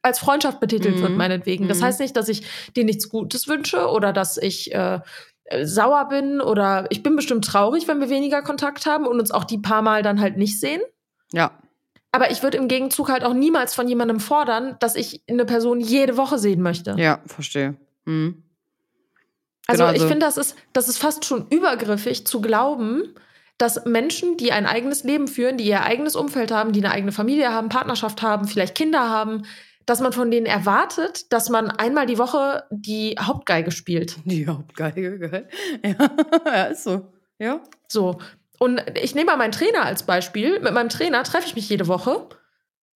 [0.00, 1.02] als Freundschaft betitelt Mhm.
[1.02, 1.68] wird, meinetwegen.
[1.68, 1.84] Das Mhm.
[1.84, 2.42] heißt nicht, dass ich
[2.74, 5.00] dir nichts Gutes wünsche oder dass ich äh, äh,
[5.62, 9.44] sauer bin oder ich bin bestimmt traurig, wenn wir weniger Kontakt haben und uns auch
[9.44, 10.80] die paar Mal dann halt nicht sehen.
[11.32, 11.50] ja.
[12.14, 15.80] Aber ich würde im Gegenzug halt auch niemals von jemandem fordern, dass ich eine Person
[15.80, 16.94] jede Woche sehen möchte.
[16.98, 17.74] Ja, verstehe.
[18.04, 18.42] Mhm.
[19.66, 23.14] Also Genau, ich also- finde, das ist, das ist fast schon übergriffig zu glauben,
[23.56, 27.12] dass Menschen, die ein eigenes Leben führen, die ihr eigenes Umfeld haben, die eine eigene
[27.12, 29.44] Familie haben, Partnerschaft haben, vielleicht Kinder haben,
[29.86, 34.16] dass man von denen erwartet, dass man einmal die Woche die Hauptgeige spielt.
[34.24, 35.48] Die Hauptgeige, geil.
[35.84, 36.10] Ja,
[36.46, 37.06] ja ist so.
[37.38, 37.60] Ja.
[37.88, 38.18] So.
[38.58, 40.60] Und ich nehme mal meinen Trainer als Beispiel.
[40.60, 42.28] Mit meinem Trainer treffe ich mich jede Woche.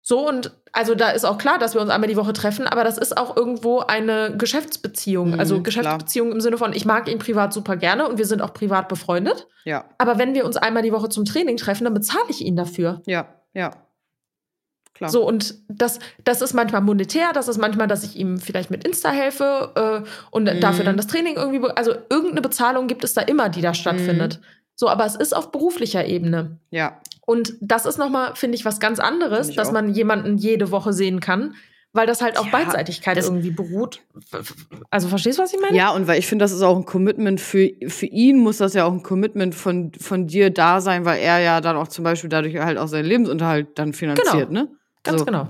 [0.08, 2.84] So, und also da ist auch klar, dass wir uns einmal die Woche treffen, aber
[2.84, 5.32] das ist auch irgendwo eine Geschäftsbeziehung.
[5.32, 8.44] Mhm, also Geschäftsbeziehung im Sinne von, ich mag ihn privat super gerne und wir sind
[8.44, 9.48] auch privat befreundet.
[9.64, 9.86] Ja.
[9.98, 13.02] Aber wenn wir uns einmal die Woche zum Training treffen, dann bezahle ich ihn dafür.
[13.08, 13.72] Ja, ja.
[14.96, 15.10] Klar.
[15.10, 18.88] So, und das, das ist manchmal monetär, das ist manchmal, dass ich ihm vielleicht mit
[18.88, 20.62] Insta helfe äh, und Mhm.
[20.62, 24.39] dafür dann das Training irgendwie, also irgendeine Bezahlung gibt es da immer, die da stattfindet.
[24.41, 24.46] Mhm.
[24.78, 26.58] So, aber es ist auf beruflicher Ebene.
[26.72, 27.00] Ja.
[27.26, 29.74] Und das ist nochmal, finde ich, was ganz anderes, dass auch.
[29.74, 31.56] man jemanden jede Woche sehen kann,
[31.91, 34.02] weil das halt auf Ja, Beidseitigkeit irgendwie beruht.
[34.91, 35.76] Also verstehst du, was ich meine?
[35.78, 38.74] Ja, und weil ich finde, das ist auch ein Commitment für, für ihn, muss das
[38.74, 42.04] ja auch ein Commitment von, von dir da sein, weil er ja dann auch zum
[42.04, 44.68] Beispiel dadurch halt auch seinen Lebensunterhalt dann finanziert, ne?
[45.06, 45.26] Ganz so.
[45.26, 45.49] genau.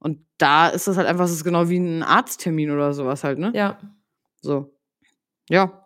[0.00, 3.38] Und da ist das halt einfach, das ist genau wie ein Arzttermin oder sowas halt,
[3.38, 3.50] ne?
[3.54, 3.78] Ja.
[4.40, 4.72] So.
[5.48, 5.84] Ja.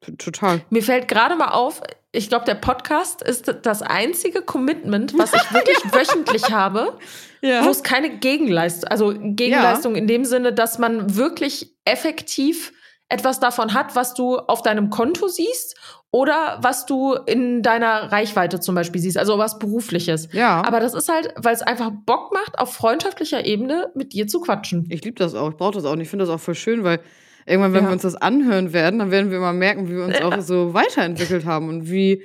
[0.00, 0.62] T- Total.
[0.70, 5.52] Mir fällt gerade mal auf, ich glaube, der Podcast ist das einzige Commitment, was ich
[5.52, 6.96] wirklich wöchentlich habe,
[7.42, 7.64] Ja.
[7.64, 12.72] wo es keine Gegenleistung, also Gegenleistung in dem Sinne, dass man wirklich effektiv
[13.08, 15.76] etwas davon hat, was du auf deinem Konto siehst
[16.10, 20.28] oder was du in deiner Reichweite zum Beispiel siehst, also was berufliches.
[20.32, 20.62] Ja.
[20.64, 24.40] Aber das ist halt, weil es einfach Bock macht, auf freundschaftlicher Ebene mit dir zu
[24.40, 24.86] quatschen.
[24.90, 26.84] Ich liebe das auch, ich brauche das auch und ich finde das auch voll schön,
[26.84, 27.00] weil
[27.46, 27.90] irgendwann, wenn Ja.
[27.90, 30.74] wir uns das anhören werden, dann werden wir immer merken, wie wir uns auch so
[30.74, 32.22] weiterentwickelt haben und wie,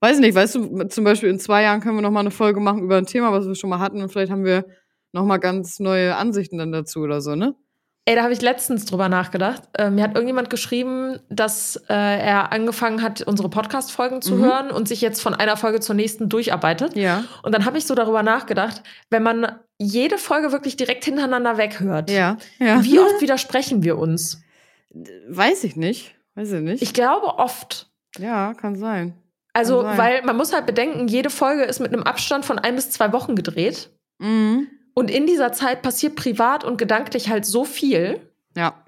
[0.00, 2.60] weiß nicht, weißt du, zum Beispiel in zwei Jahren können wir noch mal eine Folge
[2.60, 4.66] machen über ein Thema, was wir schon mal hatten und vielleicht haben wir
[5.12, 7.54] noch mal ganz neue Ansichten dann dazu oder so, ne?
[8.08, 9.62] Ey, da habe ich letztens drüber nachgedacht.
[9.76, 14.44] Äh, mir hat irgendjemand geschrieben, dass äh, er angefangen hat, unsere Podcast-Folgen zu Mhm.
[14.44, 16.94] hören und sich jetzt von einer Folge zur nächsten durcharbeitet.
[16.96, 17.24] Ja.
[17.42, 22.08] Und dann habe ich so darüber nachgedacht, wenn man jede Folge wirklich direkt hintereinander weghört,
[22.10, 22.36] Ja.
[22.60, 22.82] Ja.
[22.84, 24.40] wie oft widersprechen wir uns?
[25.28, 26.14] Weiß ich nicht.
[26.36, 26.82] Weiß ich nicht.
[26.82, 27.90] Ich glaube oft.
[28.18, 29.14] ja, kann sein.
[29.52, 29.98] Also, Kann sein.
[29.98, 33.12] weil man muss halt bedenken, jede Folge ist mit einem Abstand von ein bis zwei
[33.12, 33.90] Wochen gedreht.
[34.18, 34.68] Mhm.
[34.98, 38.18] Und in dieser Zeit passiert privat und gedanklich halt so viel,
[38.56, 38.82] Ja.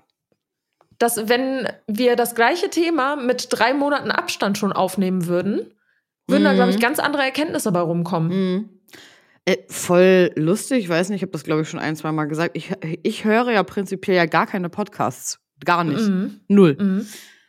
[0.98, 5.74] dass wenn wir das gleiche Thema mit drei Monaten Abstand schon aufnehmen würden,
[6.26, 6.56] würden da, Mhm.
[6.56, 8.30] glaube ich, ganz andere Erkenntnisse bei rumkommen.
[8.54, 8.68] Mhm.
[9.44, 12.24] Äh, voll lustig, ich weiß nicht, ich habe das, glaube ich, schon ein, zwei Mal
[12.24, 12.56] gesagt.
[12.56, 15.40] Ich, ich höre ja prinzipiell ja gar keine Podcasts.
[15.64, 16.00] Gar nicht.
[16.08, 16.40] Mhm.
[16.48, 16.76] Null.
[16.80, 17.06] Mhm.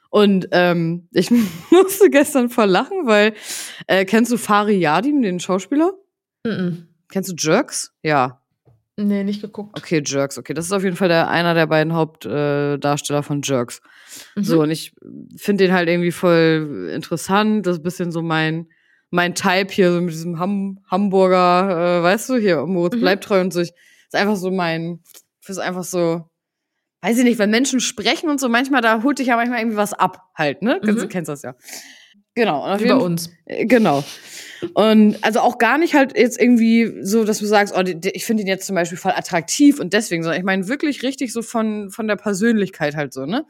[0.10, 1.32] Und ähm, ich
[1.72, 3.34] musste gestern voll lachen, weil
[3.88, 5.94] äh, kennst du Fari Yadim, den Schauspieler?
[6.46, 6.88] Mhm.
[7.10, 7.94] Kennst du Jerks?
[8.04, 8.42] Ja.
[9.08, 9.78] Nee, nicht geguckt.
[9.78, 10.38] Okay, Jerks.
[10.38, 13.82] Okay, das ist auf jeden Fall der, einer der beiden Hauptdarsteller äh, von Jerks.
[14.36, 14.44] Mhm.
[14.44, 14.94] So, und ich
[15.38, 17.66] finde den halt irgendwie voll interessant.
[17.66, 18.68] Das ist ein bisschen so mein,
[19.10, 23.02] mein Type hier, so mit diesem Ham Hamburger, äh, weißt du, hier, Moritz Mhm.
[23.02, 23.62] bleibt treu und so.
[23.62, 25.02] Ich, ist einfach so mein,
[25.48, 26.26] ist einfach so,
[27.02, 29.78] weiß ich nicht, wenn Menschen sprechen und so, manchmal, da holt dich ja manchmal irgendwie
[29.78, 30.80] was ab, halt, ne?
[30.84, 31.10] Du Mhm.
[31.10, 31.56] kennst das ja.
[32.40, 32.72] Genau.
[32.72, 33.30] Und Wie bei uns.
[33.46, 34.02] äh, Genau.
[34.74, 38.44] Und also auch gar nicht halt jetzt irgendwie so, dass du sagst, oh, ich finde
[38.44, 41.92] ihn jetzt zum Beispiel voll attraktiv und deswegen, sondern ich meine wirklich richtig so von,
[41.92, 43.46] von der Persönlichkeit halt so, ne?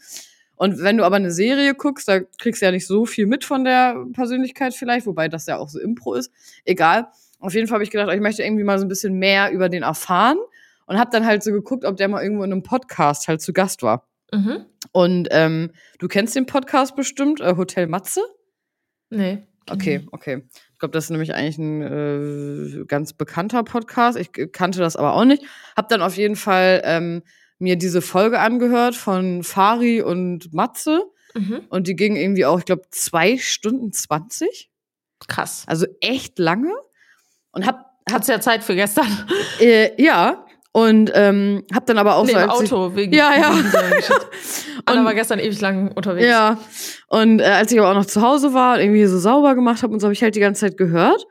[0.56, 3.46] Und wenn du aber eine Serie guckst, da kriegst du ja nicht so viel mit
[3.46, 6.32] von der Persönlichkeit vielleicht, wobei das ja auch so Impro ist.
[6.66, 7.08] Egal.
[7.40, 9.52] Auf jeden Fall habe ich gedacht, oh, ich möchte irgendwie mal so ein bisschen mehr
[9.52, 10.38] über den erfahren
[10.86, 13.54] und habe dann halt so geguckt, ob der mal irgendwo in einem Podcast halt zu
[13.54, 14.10] Gast war.
[14.34, 14.66] Mhm.
[14.92, 18.22] Und ähm, du kennst den Podcast bestimmt, äh, Hotel Matze?
[19.10, 19.44] Nee.
[19.70, 20.44] Okay, okay.
[20.74, 21.82] Ich glaube, das ist nämlich eigentlich ein
[22.82, 24.18] äh, ganz bekannter Podcast.
[24.18, 25.44] Ich kannte das aber auch nicht.
[25.76, 27.22] Hab dann auf jeden Fall ähm,
[27.60, 31.04] mir diese Folge angehört von Fari und Matze.
[31.36, 31.62] Mhm.
[31.70, 34.72] Und die ging irgendwie auch, ich glaube, zwei Stunden zwanzig.
[35.28, 35.66] Krass.
[35.68, 36.74] Also echt lange.
[37.52, 39.08] Und hab Hat's ja Zeit für gestern.
[39.60, 40.48] äh, ja.
[40.72, 42.96] Und ähm, hab dann aber auch nee, so im als ich- Auto.
[42.96, 43.56] Wegen, Ja, ja.
[43.56, 43.72] wegen.
[44.86, 46.28] Anna Und- war gestern ewig lang unterwegs.
[46.28, 46.60] Ja.
[47.08, 49.82] Und äh, als ich aber auch noch zu Hause war und irgendwie so sauber gemacht
[49.84, 51.26] habe und so, habe ich halt die ganze Zeit gehört.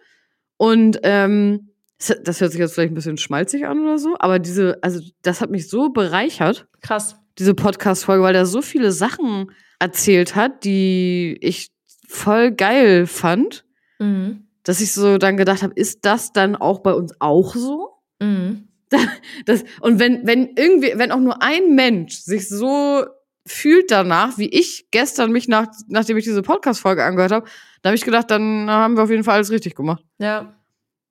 [0.57, 4.39] Und ähm, das, das hört sich jetzt vielleicht ein bisschen schmalzig an oder so, aber
[4.39, 7.17] diese, also das hat mich so bereichert, Krass.
[7.39, 11.71] diese Podcast-Folge, weil er so viele Sachen erzählt hat, die ich
[12.09, 13.65] voll geil fand,
[14.01, 14.45] Mhm.
[14.63, 17.91] dass ich so dann gedacht habe, ist das dann auch bei uns auch so?
[18.21, 18.68] Mhm.
[19.47, 23.05] Das, und wenn, wenn irgendwie, wenn auch nur ein Mensch sich so
[23.47, 27.47] fühlt danach, wie ich gestern mich nach, nachdem ich diese Podcast-Folge angehört habe,
[27.83, 30.05] dann habe ich gedacht, dann haben wir auf jeden Fall alles richtig gemacht.
[30.19, 30.55] Ja.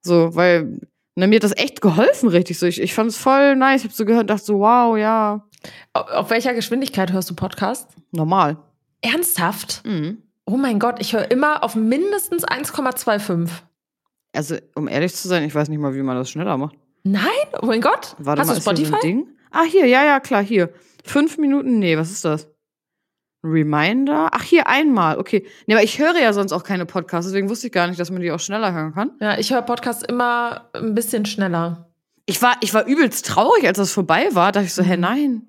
[0.02, 0.80] So, weil
[1.16, 2.66] na, mir hat das echt geholfen, richtig so.
[2.66, 3.80] Ich, ich fand es voll nice.
[3.80, 5.44] Ich habe so gehört und dachte so, wow, ja,
[5.92, 7.90] Auf, auf welcher Geschwindigkeit hörst du Podcast?
[8.12, 8.56] normal.
[9.00, 9.82] Ernsthaft?
[9.84, 10.22] Mhm.
[10.44, 13.50] Oh mein Gott, ich höre immer auf mindestens 1,25.
[14.32, 16.76] Also, um ehrlich zu sein, ich weiß nicht mal, wie man das schneller macht.
[17.10, 17.48] Nein?
[17.62, 18.14] Oh mein Gott.
[18.18, 18.90] Warte Hast mal, du Spotify?
[18.90, 19.26] so Ding?
[19.50, 20.70] Ah, hier, ja, ja, klar, hier.
[21.04, 22.48] Fünf Minuten, nee, was ist das?
[23.44, 24.30] Reminder?
[24.32, 25.46] Ach, hier einmal, okay.
[25.66, 28.10] Nee, aber ich höre ja sonst auch keine Podcasts, deswegen wusste ich gar nicht, dass
[28.10, 29.12] man die auch schneller hören kann.
[29.20, 31.88] Ja, ich höre Podcasts immer ein bisschen schneller.
[32.26, 34.46] Ich war, ich war übelst traurig, als das vorbei war.
[34.52, 35.00] Da dachte ich so, hä, Mhm.
[35.00, 35.42] nein,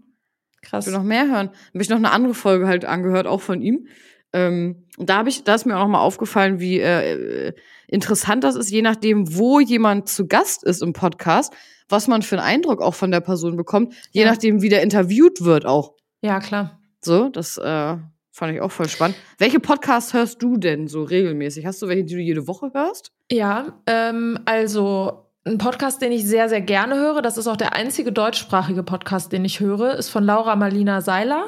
[0.62, 0.86] Krass.
[0.86, 1.48] ich will noch mehr hören.
[1.48, 3.88] Dann habe ich noch eine andere Folge halt angehört, auch von ihm.
[4.34, 7.54] Ähm, und da habe ich, da ist mir auch noch mal aufgefallen, wie äh, äh,
[7.90, 11.54] interessant das ist, je nachdem, wo jemand zu Gast ist im Podcast,
[11.90, 14.30] was man für einen Eindruck auch von der Person bekommt, je Ja.
[14.32, 15.94] nachdem, wie der interviewt wird auch.
[16.22, 16.80] Ja, klar.
[17.02, 17.96] So, das äh,
[18.32, 19.18] fand ich auch voll spannend.
[19.38, 21.66] Welche Podcasts hörst du denn so regelmäßig?
[21.66, 23.12] Hast du welche, die du jede Woche hörst?
[23.32, 27.74] Ja, ähm, also ein Podcast, den ich sehr, sehr gerne höre, das ist auch der
[27.74, 31.46] einzige deutschsprachige Podcast, den ich höre, ist von Laura Marlina Seiler.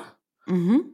[0.47, 0.85] Mhm.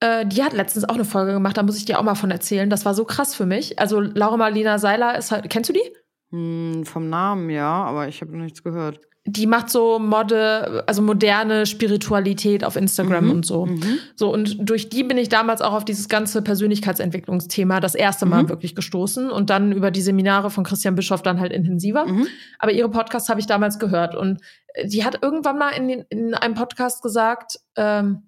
[0.00, 2.30] Äh, die hat letztens auch eine Folge gemacht, da muss ich dir auch mal von
[2.30, 2.70] erzählen.
[2.70, 3.78] Das war so krass für mich.
[3.78, 5.82] Also Laura Marlina Seiler ist halt, kennst du die?
[6.30, 9.00] Hm, vom Namen ja, aber ich habe noch nichts gehört.
[9.30, 13.30] Die macht so Mode, also moderne Spiritualität auf Instagram Mhm.
[13.30, 13.66] und so.
[13.66, 13.98] Mhm.
[14.16, 18.44] So, und durch die bin ich damals auch auf dieses ganze Persönlichkeitsentwicklungsthema das erste Mal
[18.44, 18.48] Mhm.
[18.48, 22.06] wirklich gestoßen und dann über die Seminare von Christian Bischoff dann halt intensiver.
[22.06, 22.26] Mhm.
[22.58, 24.14] Aber ihre Podcasts habe ich damals gehört.
[24.14, 24.40] Und
[24.74, 28.27] äh, die hat irgendwann mal in, in einem Podcast gesagt, ähm,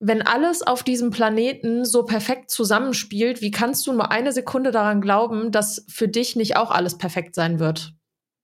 [0.00, 5.02] wenn alles auf diesem Planeten so perfekt zusammenspielt, wie kannst du nur eine Sekunde daran
[5.02, 7.92] glauben, dass für dich nicht auch alles perfekt sein wird?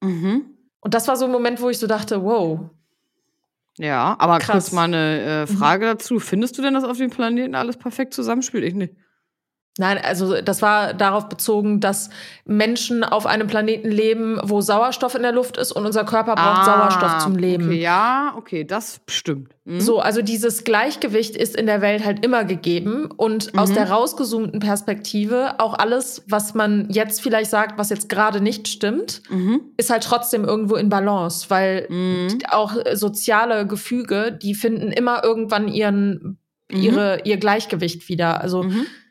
[0.02, 0.57] Mhm.
[0.80, 2.61] Und das war so ein Moment, wo ich so dachte, wow.
[3.78, 4.66] Ja, aber Krass.
[4.66, 6.18] kurz mal eine äh, Frage dazu.
[6.20, 8.64] Findest du denn, dass auf dem Planeten alles perfekt zusammenspielt?
[8.64, 8.94] Ich nicht.
[9.79, 12.09] Nein, also das war darauf bezogen, dass
[12.47, 16.64] Menschen auf einem Planeten leben, wo Sauerstoff in der Luft ist und unser Körper braucht
[16.64, 17.64] Sauerstoff zum Leben.
[17.64, 19.51] Ah, Okay, ja, okay, das stimmt.
[19.64, 19.81] Mhm.
[19.81, 23.74] So, also dieses Gleichgewicht ist in der Welt halt immer gegeben und aus Mhm.
[23.74, 29.22] der rausgezoomten Perspektive auch alles, was man jetzt vielleicht sagt, was jetzt gerade nicht stimmt,
[29.29, 29.61] Mhm.
[29.77, 32.39] ist halt trotzdem irgendwo in Balance, weil Mhm.
[32.51, 36.39] auch soziale Gefüge, die finden immer irgendwann ihren
[36.70, 36.81] Mhm.
[36.81, 38.41] ihre ihr Gleichgewicht wieder.
[38.41, 38.64] Also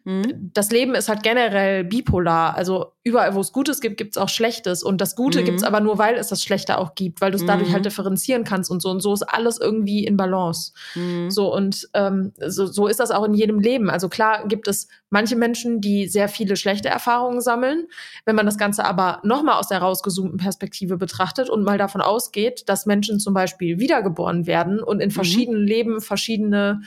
[0.05, 0.15] Mhm.
[0.17, 0.51] Mhm.
[0.53, 2.55] das Leben ist halt generell bipolar.
[2.55, 4.83] Also überall, wo es Gutes gibt, gibt es auch Schlechtes.
[4.83, 5.45] Und das Gute Mhm.
[5.45, 7.73] gibt's aber nur, weil es das Schlechte auch gibt, weil du es dadurch Mhm.
[7.73, 8.89] halt differenzieren kannst und so.
[8.91, 10.73] Und so ist alles irgendwie in Balance.
[10.93, 11.31] Mhm.
[11.31, 13.89] So und ähm, so, so ist das auch in jedem Leben.
[13.89, 17.87] Also klar gibt es manche Menschen, die sehr viele schlechte Erfahrungen sammeln.
[18.25, 22.69] Wenn man das Ganze aber nochmal aus der rausgezoomten Perspektive betrachtet und mal davon ausgeht,
[22.69, 26.81] dass Menschen zum Beispiel wiedergeboren werden und in verschiedenen Leben verschiedene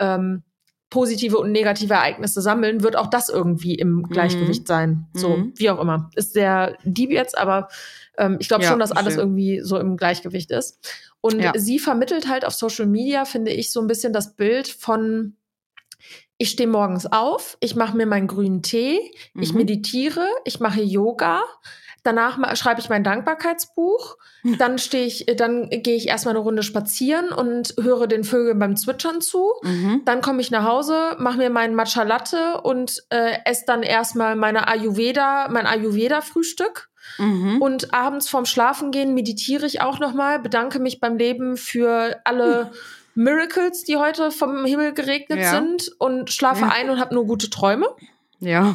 [0.00, 0.42] ähm,
[0.94, 5.06] positive und negative Ereignisse sammeln, wird auch das irgendwie im Gleichgewicht sein.
[5.12, 5.52] So, Mhm.
[5.56, 6.08] wie auch immer.
[6.14, 7.66] Ist sehr deep jetzt, aber
[8.16, 9.22] ähm, ich glaube Ja, schon, dass alles verstehe.
[9.24, 10.78] irgendwie so im Gleichgewicht ist.
[11.20, 11.52] Und Ja.
[11.56, 15.36] sie vermittelt halt auf Social Media, finde ich, so ein bisschen das Bild von
[16.38, 18.98] ich stehe morgens auf, ich mache mir meinen grünen Tee,
[19.40, 19.58] ich Mhm.
[19.58, 21.42] meditiere, ich mache Yoga,
[22.04, 24.16] danach schreibe ich mein Dankbarkeitsbuch,
[24.58, 28.76] dann stehe ich, dann gehe ich erstmal eine Runde spazieren und höre den Vögeln beim
[28.76, 29.52] Zwitschern zu.
[29.62, 30.02] Mhm.
[30.04, 34.36] Dann komme ich nach Hause, mache mir meinen Matcha Latte und äh, esse dann erstmal
[34.36, 36.90] meine Ayurveda, mein Ayurveda-Frühstück.
[37.18, 37.60] Mhm.
[37.60, 42.70] Und abends vorm Schlafengehen meditiere ich auch nochmal, bedanke mich beim Leben für alle
[43.14, 45.50] Miracles, die heute vom Himmel geregnet Ja.
[45.50, 46.72] sind und schlafe Ja.
[46.72, 47.86] ein und habe nur gute Träume.
[48.40, 48.74] Ja.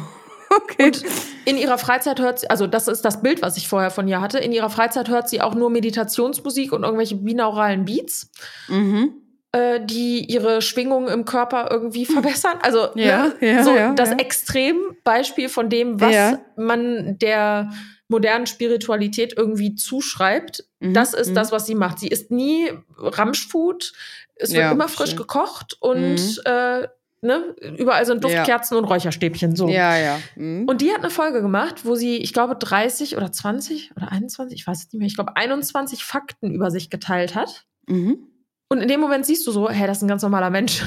[0.56, 0.86] Okay.
[0.86, 1.04] Und
[1.44, 4.20] in ihrer Freizeit hört sie, also das ist das Bild, was ich vorher von ihr
[4.20, 8.30] hatte, in ihrer Freizeit hört sie auch nur Meditationsmusik und irgendwelche binauralen Beats,
[8.68, 9.12] mhm.
[9.52, 12.58] äh, die ihre Schwingungen im Körper irgendwie verbessern.
[12.62, 14.16] Also Ja, ne, ja, so ja, das ja.
[14.16, 16.40] Extrembeispiel von dem, was Ja.
[16.56, 17.70] man der
[18.08, 20.64] modernen Spiritualität irgendwie zuschreibt.
[20.80, 21.34] Mhm, Das ist mhm.
[21.36, 22.00] das, was sie macht.
[22.00, 23.92] Sie isst nie Ramschfood.
[24.34, 25.18] Es wird immer frisch verstehe.
[25.18, 26.36] gekocht und Mhm.
[26.44, 26.88] äh,
[27.22, 28.30] ne, überall sind Ja.
[28.30, 29.56] Duftkerzen und Räucherstäbchen.
[29.56, 29.68] So.
[29.68, 30.18] Ja, ja.
[30.36, 30.66] Mhm.
[30.68, 34.58] Und die hat eine Folge gemacht, wo sie, ich glaube, 30 oder 20 oder 21,
[34.60, 37.66] ich weiß es nicht mehr, ich glaube, 21 Fakten über sich geteilt hat.
[37.86, 38.26] mhm.
[38.72, 40.84] Und in dem Moment siehst du so, hey, das ist ein ganz normaler Mensch.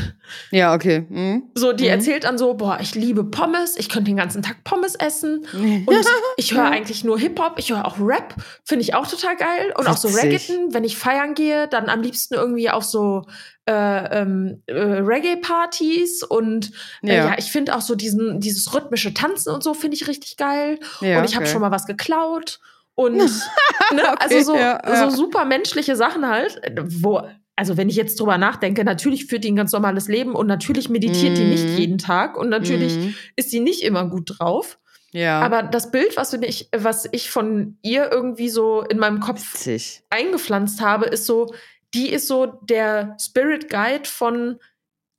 [0.51, 1.05] Ja, okay.
[1.09, 1.51] Mhm.
[1.53, 1.89] So, die Mhm.
[1.89, 5.45] erzählt dann so, boah, ich liebe Pommes, ich könnte den ganzen Tag Pommes essen.
[5.53, 5.89] Und
[6.37, 6.69] ich höre Ja.
[6.69, 9.73] eigentlich nur Hip-Hop, ich höre auch Rap, finde ich auch total geil.
[9.77, 10.23] Und auch so Witzig.
[10.49, 13.23] Reggaeton, wenn ich feiern gehe, dann am liebsten irgendwie auf so
[13.65, 16.23] äh, ähm, äh, Reggae-Partys.
[16.23, 16.71] Und
[17.03, 17.25] äh, Ja.
[17.27, 20.79] ja, ich finde auch so diesen, dieses rhythmische Tanzen und so finde ich richtig geil.
[21.01, 21.51] Ja, und ich habe okay.
[21.53, 22.59] schon mal was geklaut.
[22.95, 23.15] Und
[23.91, 27.21] ne, also Okay, so, ja, so super menschliche Sachen halt, wo,
[27.55, 30.89] also wenn ich jetzt drüber nachdenke, natürlich führt die ein ganz normales Leben und natürlich
[30.89, 31.77] meditiert die nicht Mhm.
[31.77, 33.15] jeden Tag und natürlich Mhm.
[33.35, 34.77] ist sie nicht immer gut drauf.
[35.11, 35.41] Ja.
[35.41, 40.01] Aber das Bild, was ich, was ich von ihr irgendwie so in meinem Kopf Witzig.
[40.09, 41.53] eingepflanzt habe, ist so,
[41.93, 44.59] die ist so der Spirit Guide von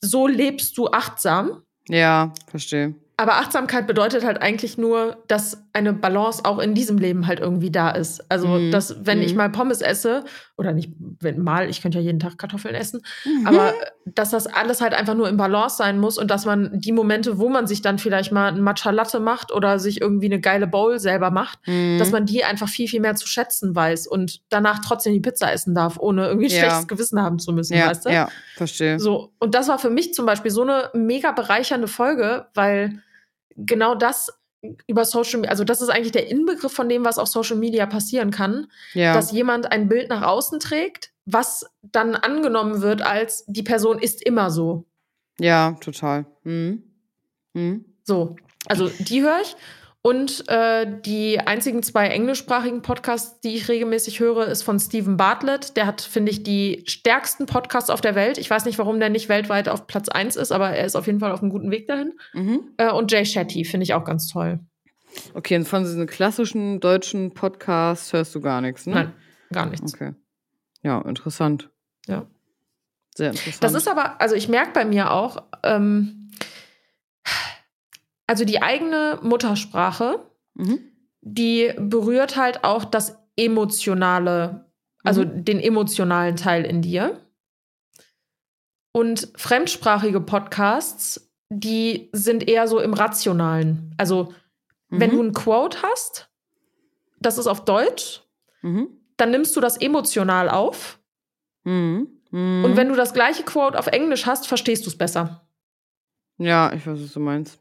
[0.01, 1.63] so lebst du achtsam.
[1.89, 2.95] Ja, verstehe.
[3.17, 7.71] Aber Achtsamkeit bedeutet halt eigentlich nur, dass eine Balance auch in diesem Leben halt irgendwie
[7.71, 8.29] da ist.
[8.29, 8.71] Also, Mhm.
[8.73, 9.37] dass, wenn ich Mhm.
[9.39, 10.25] mal Pommes esse,
[10.57, 10.91] oder nicht,
[11.21, 13.47] wenn mal, ich könnte ja jeden Tag Kartoffeln essen, Mhm.
[13.47, 13.73] aber
[14.05, 17.39] dass das alles halt einfach nur im Balance sein muss und dass man die Momente,
[17.39, 20.67] wo man sich dann vielleicht mal ein Matcha Latte macht oder sich irgendwie eine geile
[20.67, 21.99] Bowl selber macht, Mhm.
[21.99, 25.53] dass man die einfach viel, viel mehr zu schätzen weiß und danach trotzdem die Pizza
[25.53, 26.59] essen darf, ohne irgendwie ein Ja.
[26.59, 28.11] schlechtes Gewissen haben zu müssen, ja, weißt du?
[28.11, 28.99] ja, verstehe.
[28.99, 33.01] So, und das war für mich zum Beispiel so eine mega bereichernde Folge, weil
[33.57, 34.33] genau das
[34.87, 37.87] über Social Media, also das ist eigentlich der Inbegriff von dem, was auf Social Media
[37.87, 39.13] passieren kann, ja.
[39.13, 44.23] dass jemand ein Bild nach außen trägt, was dann angenommen wird als die Person ist
[44.25, 44.87] immer so.
[45.39, 46.27] ja, total.
[46.45, 46.83] Mhm.
[47.53, 47.85] Mhm.
[48.05, 48.37] So,
[48.67, 49.57] also die höre ich.
[50.07, 55.79] Und äh, die einzigen zwei englischsprachigen Podcasts, die ich regelmäßig höre, ist von Stephen Bartlett.
[55.79, 58.37] Der hat, finde ich, die stärksten Podcasts auf der Welt.
[58.37, 61.07] Ich weiß nicht, warum der nicht weltweit auf Platz 1 ist, aber er ist auf
[61.07, 62.13] jeden Fall auf einem guten Weg dahin.
[62.35, 62.73] Mhm.
[62.77, 64.61] Äh, und Jay Shetty finde ich auch ganz toll.
[65.33, 68.95] Okay, und von diesen klassischen deutschen Podcasts hörst du gar nichts, ne?
[68.95, 69.13] Nein,
[69.53, 69.95] gar nichts.
[69.95, 70.13] Okay.
[70.83, 71.71] Ja, interessant.
[72.07, 72.27] Ja.
[73.17, 73.65] Sehr interessant.
[73.65, 76.24] Das ist aber, also ich merke bei mir auch, ähm,
[78.27, 80.79] also die eigene Muttersprache, Mhm.
[81.21, 84.71] die berührt halt auch das emotionale,
[85.03, 85.45] also Mhm.
[85.45, 87.21] den emotionalen Teil in dir.
[88.93, 93.95] Und fremdsprachige Podcasts, die sind eher so im rationalen.
[93.99, 94.33] Also
[94.89, 95.17] wenn Mhm.
[95.17, 96.31] du ein Quote hast,
[97.21, 98.23] das ist auf Deutsch,
[98.63, 98.89] Mhm.
[99.17, 101.01] dann nimmst du das emotional auf.
[101.65, 102.09] Mhm.
[102.31, 102.65] Mhm.
[102.65, 105.47] Und wenn du das gleiche Quote auf Englisch hast, verstehst du es besser.
[106.39, 107.59] Ja, ich weiß, was du meinst.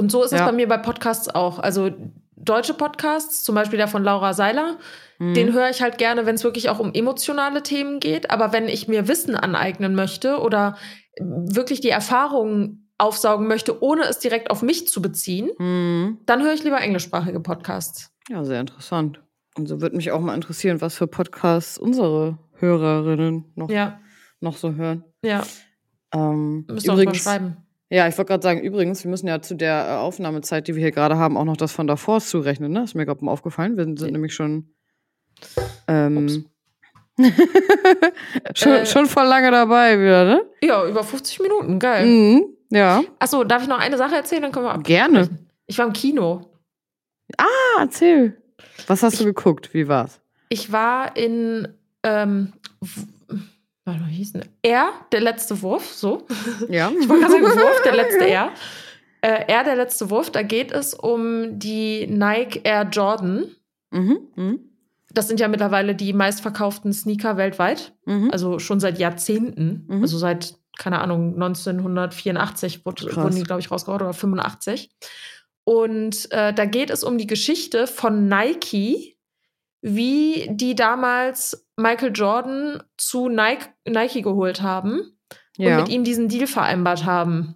[0.00, 0.46] Und so ist es Ja.
[0.46, 1.58] bei mir bei Podcasts auch.
[1.58, 1.90] Also
[2.36, 4.78] deutsche Podcasts, zum Beispiel der von Laura Seiler,
[5.18, 5.34] Mhm.
[5.34, 8.30] den höre ich halt gerne, wenn es wirklich auch um emotionale Themen geht.
[8.30, 10.76] Aber wenn ich mir Wissen aneignen möchte oder
[11.20, 16.18] wirklich die Erfahrungen aufsaugen möchte, ohne es direkt auf mich zu beziehen, Mhm.
[16.24, 18.10] dann höre ich lieber englischsprachige Podcasts.
[18.30, 19.20] Ja, sehr interessant.
[19.58, 24.00] Und so würde mich auch mal interessieren, was für Podcasts unsere Hörerinnen noch, Ja,
[24.40, 25.04] noch so hören.
[25.22, 25.42] ja.
[26.14, 27.56] Ähm, Müsst ihr uns mal übrigens, schreiben.
[27.90, 30.80] Ja, ich wollte gerade sagen, übrigens, wir müssen ja zu der äh, Aufnahmezeit, die wir
[30.82, 32.72] hier gerade haben, auch noch das von davor zurechnen.
[32.72, 32.84] Ne?
[32.84, 33.76] Ist mir gerade mal aufgefallen.
[33.76, 34.70] Wir sind, sind nämlich schon,
[35.88, 36.46] ähm,
[38.54, 38.86] schon, Äh.
[38.86, 40.42] schon voll lange dabei wieder, ne?
[40.62, 42.06] Ja, über 50 Minuten, geil.
[42.06, 42.44] Mhm.
[42.70, 44.42] Ja, Achso, darf ich noch eine Sache erzählen?
[44.42, 44.84] Dann können wir ab.
[44.84, 45.28] gerne.
[45.66, 46.52] Ich war im Kino.
[47.36, 48.40] Ah, erzähl.
[48.86, 49.74] Was hast du geguckt?
[49.74, 50.20] Wie war's?
[50.48, 51.66] Ich war in,
[52.04, 52.52] ähm,
[53.90, 54.44] warte mal, wie hieß denn?
[54.62, 56.26] Er, der letzte Wurf, so.
[56.68, 56.90] Ja.
[56.98, 58.52] Ich wollte gerade sagen, Wurf, der letzte R.
[59.22, 63.46] Äh, er, der letzte Wurf, da geht es um die Nike Air Jordan.
[63.90, 64.18] Mhm.
[64.34, 64.60] Mhm.
[65.12, 67.92] Das sind ja mittlerweile die meistverkauften Sneaker weltweit.
[68.06, 68.30] Mhm.
[68.30, 69.84] Also schon seit Jahrzehnten.
[69.88, 70.02] Mhm.
[70.02, 73.16] Also seit, keine Ahnung, 1984 wurde, Krass.
[73.16, 74.90] wurden die, glaube ich, rausgehauen oder 85.
[75.64, 79.16] Und äh, da geht es um die Geschichte von Nike,
[79.82, 85.18] wie die damals Michael Jordan zu Nike, Nike geholt haben
[85.56, 85.70] ja.
[85.76, 87.54] und mit ihm diesen Deal vereinbart haben.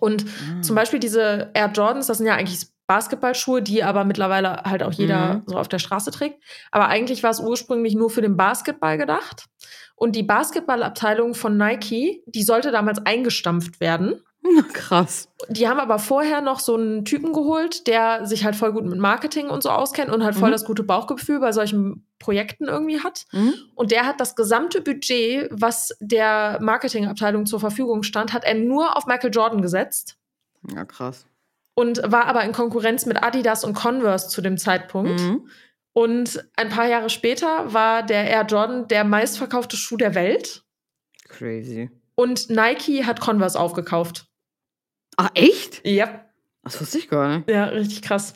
[0.00, 0.60] Und Ah.
[0.62, 4.92] zum Beispiel diese Air Jordans, das sind ja eigentlich Basketballschuhe, die aber mittlerweile halt auch
[4.92, 5.42] jeder Mhm.
[5.46, 6.42] so auf der Straße trägt.
[6.70, 9.46] Aber eigentlich war es ursprünglich nur für den Basketball gedacht.
[9.96, 14.20] Und die Basketballabteilung von Nike, die sollte damals eingestampft werden.
[14.72, 15.28] Krass.
[15.48, 18.98] Die haben aber vorher noch so einen Typen geholt, der sich halt voll gut mit
[18.98, 20.52] Marketing und so auskennt und halt voll Mhm.
[20.52, 23.24] das gute Bauchgefühl bei solchen Projekten irgendwie hat.
[23.32, 23.54] Mhm.
[23.74, 28.96] Und der hat das gesamte Budget, was der Marketingabteilung zur Verfügung stand, hat er nur
[28.96, 30.16] auf Michael Jordan gesetzt
[30.74, 31.26] Ja, krass.
[31.74, 35.20] und war aber in Konkurrenz mit Adidas und Converse zu dem Zeitpunkt.
[35.20, 35.48] Mhm.
[35.92, 40.64] Und ein paar Jahre später war der Air Jordan der meistverkaufte Schuh der Welt.
[41.28, 41.90] Crazy.
[42.16, 44.26] Und Nike hat Converse aufgekauft.
[45.16, 45.86] Ach, echt?
[45.86, 46.24] Ja,
[46.62, 47.48] Das wusste ich gar nicht.
[47.50, 48.34] ja, richtig krass.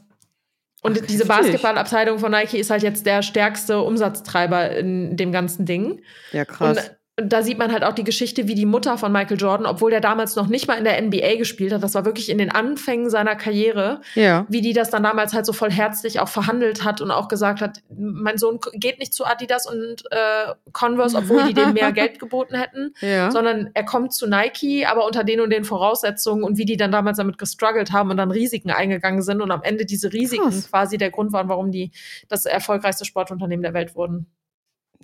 [0.82, 1.26] Und Ach, diese.
[1.26, 6.02] Basketballabteilung von Nike ist halt jetzt der stärkste Umsatztreiber in dem ganzen Ding.
[6.32, 6.78] Ja, krass.
[6.78, 9.90] Und da sieht man halt auch die Geschichte, wie die Mutter von Michael Jordan, obwohl
[9.90, 12.50] der damals noch nicht mal in der NBA gespielt hat, das war wirklich in den
[12.50, 14.46] Anfängen seiner Karriere, ja.
[14.48, 17.60] wie die das dann damals halt so voll herzlich auch verhandelt hat und auch gesagt
[17.60, 22.18] hat, mein Sohn geht nicht zu Adidas und äh, Converse, obwohl die dem mehr Geld
[22.20, 23.30] geboten hätten, Ja.
[23.30, 26.92] sondern er kommt zu Nike, aber unter den und den Voraussetzungen und wie die dann
[26.92, 30.70] damals damit gestruggelt haben und dann Risiken eingegangen sind und am Ende diese Risiken Krass.
[30.70, 31.90] quasi der Grund waren, warum die
[32.28, 34.26] das erfolgreichste Sportunternehmen der Welt wurden.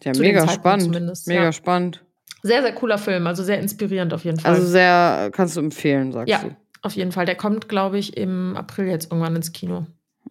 [0.02, 1.26] Ja, zu mega spannend.
[1.26, 1.52] Mega ja.
[1.52, 2.04] spannend.
[2.42, 4.52] Sehr, sehr cooler Film, also sehr inspirierend auf jeden Fall.
[4.52, 6.40] Also sehr, kannst du empfehlen, sagst Ja.
[6.42, 6.54] du.
[6.82, 7.24] auf jeden Fall.
[7.24, 9.86] Der kommt, glaube ich, im April jetzt irgendwann ins Kino.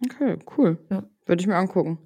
[0.05, 0.77] Okay, cool.
[0.91, 1.03] Ja.
[1.25, 1.97] Würde ich mir angucken.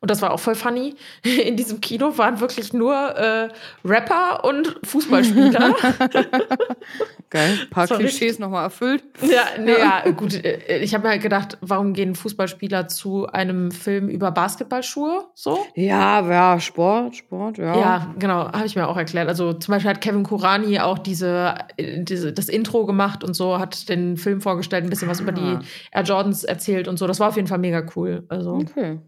[0.00, 0.94] Und das war auch voll funny.
[1.22, 3.48] In diesem Kino waren wirklich nur äh,
[3.84, 5.74] Rapper und Fußballspieler.
[7.30, 7.58] Geil.
[7.62, 9.02] Ein paar war Klischees nochmal erfüllt.
[9.22, 10.34] ja, nee, ja, gut.
[10.44, 15.24] äh, Ich habe mir halt gedacht, warum gehen Fußballspieler zu einem Film über Basketballschuhe?
[15.34, 15.64] So?
[15.74, 17.78] Ja, ja, Sport, Sport, ja.
[17.78, 19.28] Ja, genau, habe ich mir auch erklärt.
[19.28, 23.58] Also zum Beispiel hat Kevin Kurani auch diese, äh, diese, das Intro gemacht und so,
[23.58, 25.60] hat den Film vorgestellt, ein bisschen was über die Ah.
[25.90, 27.06] Air Jordans erzählt und so.
[27.06, 28.24] Das war auf jeden Fall mega cool.
[28.28, 29.00] Also Okay.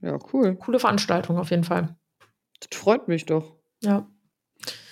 [0.00, 0.18] Ja.
[0.32, 0.56] Cool.
[0.56, 1.96] coole Veranstaltung auf jeden Fall.
[2.60, 3.54] Das freut mich doch.
[3.82, 4.06] Ja.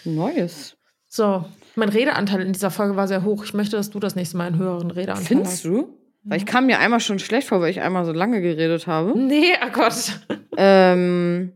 [0.04, 0.76] Neues.
[1.08, 1.44] So,
[1.74, 3.44] mein Redeanteil in dieser Folge war sehr hoch.
[3.44, 5.64] Ich möchte, dass du das nächste Mal einen höheren Redeanteil Findest hast.
[5.64, 5.96] du?
[6.24, 9.16] Weil ich kam mir einmal schon schlecht vor, weil ich einmal so lange geredet habe.
[9.16, 10.20] Nee, oh Gott.
[10.56, 11.52] ähm,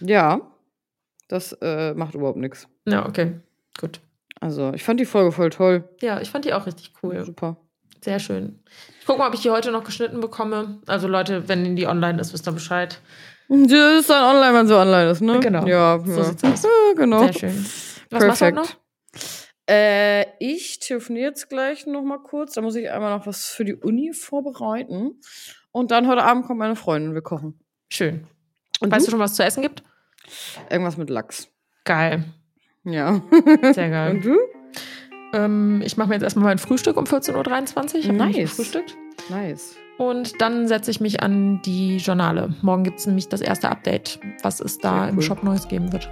[0.00, 0.40] ja.
[1.28, 2.68] Das äh, macht überhaupt nichts.
[2.86, 3.40] Ja, okay.
[3.80, 4.00] Gut.
[4.38, 5.88] Also, ich fand die Folge voll toll.
[6.02, 7.24] Ja, ich fand die auch richtig cool.
[7.24, 7.56] Super.
[8.02, 8.58] Sehr schön.
[9.02, 10.78] Ich gucke mal, ob ich die heute noch geschnitten bekomme.
[10.86, 13.00] Also Leute, wenn die online ist, wisst ihr Bescheid.
[13.48, 15.40] Das ist dann online, wenn sie online ist, ne?
[15.40, 15.66] Genau.
[15.66, 16.22] Ja, So ja.
[16.22, 16.62] sieht's aus.
[16.62, 17.24] Ja, genau.
[17.24, 17.66] Sehr schön.
[18.10, 18.68] Was machst du heute noch?
[19.68, 22.52] Äh, ich telefoniere jetzt gleich noch mal kurz.
[22.52, 25.20] Da muss ich einmal noch was für die Uni vorbereiten.
[25.72, 27.58] Und dann heute Abend kommt meine Freundin, wir kochen.
[27.90, 28.28] Schön.
[28.78, 29.06] Und weißt du?
[29.06, 29.82] du schon, was es zu essen gibt?
[30.70, 31.48] Irgendwas mit Lachs.
[31.84, 32.22] Geil.
[32.84, 33.20] Ja.
[33.72, 34.10] Sehr geil.
[34.14, 34.38] Und du?
[35.32, 37.34] Ähm, ich mache mir jetzt erstmal mein Frühstück um 14.23
[37.94, 38.00] Uhr.
[38.00, 38.36] Ich habe Nice.
[38.36, 38.50] nice.
[38.50, 38.96] gefrühstückt.
[39.28, 39.76] Nice.
[39.98, 42.54] Und dann setze ich mich an die Journale.
[42.62, 45.22] Morgen gibt es nämlich das erste Update, was es da Sehr im cool.
[45.22, 46.08] Shop Neues geben wird.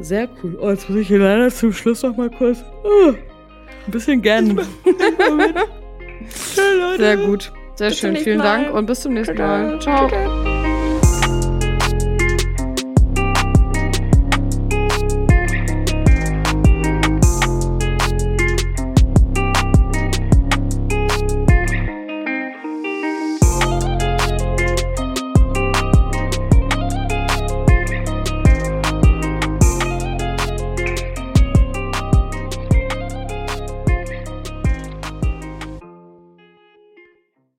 [0.00, 0.58] Sehr cool.
[0.60, 2.64] Oh, jetzt muss ich hier leider zum Schluss noch mal kurz.
[2.84, 4.58] Oh, ein bisschen gern.
[6.98, 7.52] Sehr gut.
[7.74, 8.16] Sehr Bis schön.
[8.16, 8.64] Vielen Mal.
[8.64, 9.78] Dank und bis zum nächsten Mal.
[9.80, 10.08] Ciao.
[10.08, 10.59] Ciao.